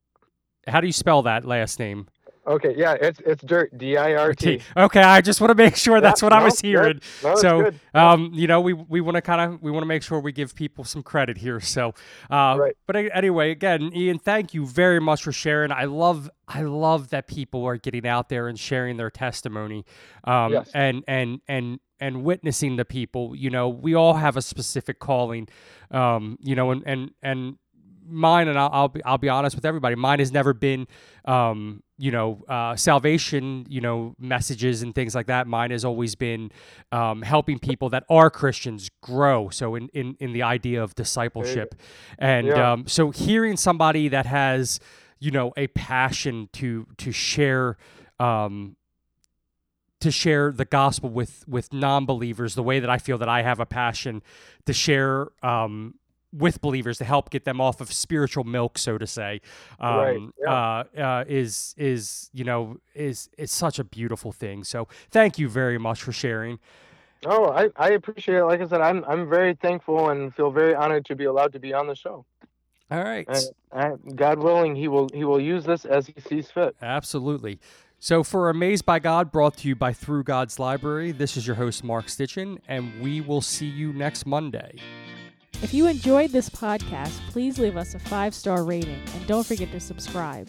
how 0.67 0.81
do 0.81 0.87
you 0.87 0.93
spell 0.93 1.23
that 1.23 1.45
last 1.45 1.79
name 1.79 2.09
Okay, 2.47 2.75
yeah, 2.77 2.95
it's 2.95 3.21
it's 3.21 3.43
Dirt, 3.45 3.77
D 3.77 3.97
I 3.97 4.15
R 4.15 4.33
T. 4.35 4.61
okay 4.77 5.03
i 5.03 5.21
just 5.21 5.41
want 5.41 5.51
to 5.51 5.55
make 5.55 5.77
sure 5.77 6.01
that's 6.01 6.23
what 6.23 6.33
i 6.33 6.39
no, 6.39 6.47
was 6.47 6.61
good. 6.63 6.67
hearing 6.69 7.01
No, 7.23 7.35
so 7.37 7.63
good. 7.65 7.81
um, 7.95 8.31
you 8.33 8.47
know, 8.47 8.61
we 8.61 8.73
we 8.73 9.01
want 9.01 9.17
to 9.17 9.21
kind 9.23 9.41
of 9.55 9.63
we 9.63 9.71
want 9.71 9.83
to 9.83 9.87
make 9.87 10.03
sure 10.03 10.19
we 10.21 10.33
give 10.33 10.55
people 10.55 10.85
some 10.85 11.03
credit 11.03 11.37
here. 11.39 11.61
So, 11.61 11.95
uh, 12.31 12.57
Right. 12.59 12.77
but 12.87 12.97
anyway, 12.97 13.51
again, 13.51 13.91
Ian, 13.95 14.19
thank 14.19 14.55
you 14.55 14.65
very 14.67 15.01
much 15.01 15.23
for 15.23 15.33
sharing. 15.33 15.71
I 15.71 15.85
love 15.85 16.31
I 16.49 16.63
love 16.63 17.11
that 17.11 17.27
people 17.27 17.65
are 17.67 17.77
getting 17.77 18.07
out 18.07 18.29
there 18.31 18.49
and 18.49 18.59
sharing 18.59 18.97
their 18.97 19.11
testimony, 19.11 19.85
um, 20.25 20.53
Yes. 20.53 20.71
and 20.75 21.05
and 21.07 21.41
and 21.47 21.79
and 22.01 22.25
witnessing 22.25 22.77
the 22.77 22.85
people. 22.87 23.37
You 23.37 23.51
know, 23.51 23.69
we 23.69 23.95
all 23.95 24.15
have 24.15 24.37
a 24.39 24.43
specific 24.43 24.99
calling, 24.99 25.47
um, 25.91 26.39
you 26.41 26.55
know, 26.57 26.71
and 26.71 26.83
and 26.87 27.11
and 27.23 27.57
mine 28.11 28.49
and 28.49 28.59
I'll, 28.59 28.71
I'll 28.73 28.89
be 28.89 29.03
I'll 29.05 29.19
be 29.19 29.29
honest 29.29 29.57
with 29.57 29.65
everybody. 29.65 29.95
Mine 29.95 30.19
has 30.19 30.33
never 30.33 30.53
been, 30.53 30.87
um, 31.25 31.83
you 31.99 32.11
know, 32.11 32.43
uh, 32.49 32.77
salvation, 32.77 33.67
you 33.69 33.81
know, 33.81 34.15
messages 34.19 34.83
and 34.83 34.95
things 34.95 35.15
like 35.15 35.27
that. 35.27 35.47
Mine 35.47 35.71
has 35.71 35.85
always 35.85 36.15
been 36.15 36.51
um, 36.93 37.23
helping 37.23 37.59
people 37.59 37.89
that 37.91 38.05
are 38.09 38.31
Christians 38.31 38.91
grow. 39.03 39.49
So 39.51 39.75
in 39.75 39.89
in 39.95 40.17
in 40.21 40.33
the 40.33 40.43
idea 40.43 40.83
of 40.83 40.95
discipleship, 40.95 41.75
and 42.19 42.47
Yeah. 42.49 42.73
um, 42.73 42.87
so 42.87 43.11
hearing 43.11 43.57
somebody 43.57 44.09
that 44.09 44.27
has, 44.27 44.81
you 45.19 45.31
know, 45.31 45.53
a 45.57 45.67
passion 45.69 46.49
to 46.55 46.87
to 46.99 47.13
share. 47.13 47.77
Um, 48.19 48.77
to 50.01 50.11
share 50.11 50.51
the 50.51 50.65
gospel 50.65 51.11
with 51.11 51.45
with 51.47 51.75
non-believers 51.75 52.55
the 52.55 52.63
way 52.63 52.81
that 52.81 52.89
I 52.89 52.97
feel 52.97 53.19
that 53.19 53.29
I 53.29 53.43
have 53.43 53.61
a 53.61 53.67
passion 53.67 54.23
to 54.65 54.73
share 54.73 55.29
um, 55.43 55.97
with 56.33 56.61
believers 56.61 56.99
to 56.99 57.05
help 57.05 57.31
get 57.31 57.45
them 57.45 57.61
off 57.61 57.81
of 57.81 57.93
spiritual 57.93 58.45
milk, 58.45 58.79
so 58.79 58.99
to 58.99 59.07
say, 59.07 59.41
um, 59.81 60.33
Right, 60.45 60.87
uh, 60.97 61.01
uh, 61.01 61.25
is 61.27 61.75
is 61.77 62.31
you 62.33 62.45
know 62.45 62.79
is 62.95 63.29
is 63.37 63.51
such 63.51 63.79
a 63.79 63.85
beautiful 63.85 64.33
thing. 64.33 64.65
So 64.65 64.89
thank 65.11 65.39
you 65.39 65.49
very 65.49 65.79
much 65.79 66.03
for 66.03 66.13
sharing. 66.13 66.59
Oh, 67.27 67.51
I, 67.51 67.69
I 67.77 67.91
appreciate 67.91 68.39
it. 68.39 68.45
Like 68.45 68.61
I 68.61 68.67
said, 68.67 68.81
I'm 68.81 69.05
I'm 69.05 69.29
very 69.29 69.55
thankful 69.55 70.11
and 70.11 70.35
feel 70.35 70.51
very 70.51 70.75
honored 70.75 71.05
to 71.07 71.17
be 71.17 71.25
allowed 71.25 71.53
to 71.53 71.61
be 71.61 71.75
on 71.75 71.87
the 71.87 71.95
show. 71.95 72.25
All 72.91 73.05
right, 73.05 73.29
I, 73.73 73.93
God 74.15 74.39
willing, 74.39 74.75
he 74.75 74.89
will 74.89 75.09
he 75.13 75.25
will 75.25 75.41
use 75.41 75.65
this 75.65 75.85
as 75.85 76.07
he 76.07 76.15
sees 76.21 76.51
fit. 76.51 76.77
absolutely. 76.83 77.61
So 78.03 78.25
for 78.25 78.49
Amazed 78.49 78.87
by 78.87 78.99
God, 78.99 79.31
brought 79.31 79.59
to 79.59 79.69
you 79.69 79.77
by 79.77 79.93
Through 79.93 80.25
God's 80.25 80.59
Library, 80.59 81.13
this 81.13 81.37
is 81.37 81.47
your 81.47 81.57
host 81.57 81.85
Mark 81.85 82.07
Stitchin, 82.07 82.59
and 82.67 82.99
we 83.03 83.21
will 83.21 83.43
see 83.43 83.67
you 83.67 83.93
next 83.93 84.25
Monday. 84.25 84.77
If 85.63 85.75
you 85.75 85.87
enjoyed 85.89 86.31
this 86.31 86.49
podcast, 86.49 87.19
please 87.29 87.59
leave 87.59 87.77
us 87.77 87.95
a 87.95 87.99
five 87.99 88.35
star 88.35 88.65
rating 88.65 89.03
and 89.15 89.27
don't 89.27 89.47
forget 89.47 89.71
to 89.73 89.81
subscribe. 89.81 90.49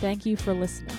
Thank 0.00 0.24
you 0.24 0.36
for 0.36 0.54
listening. 0.54 0.96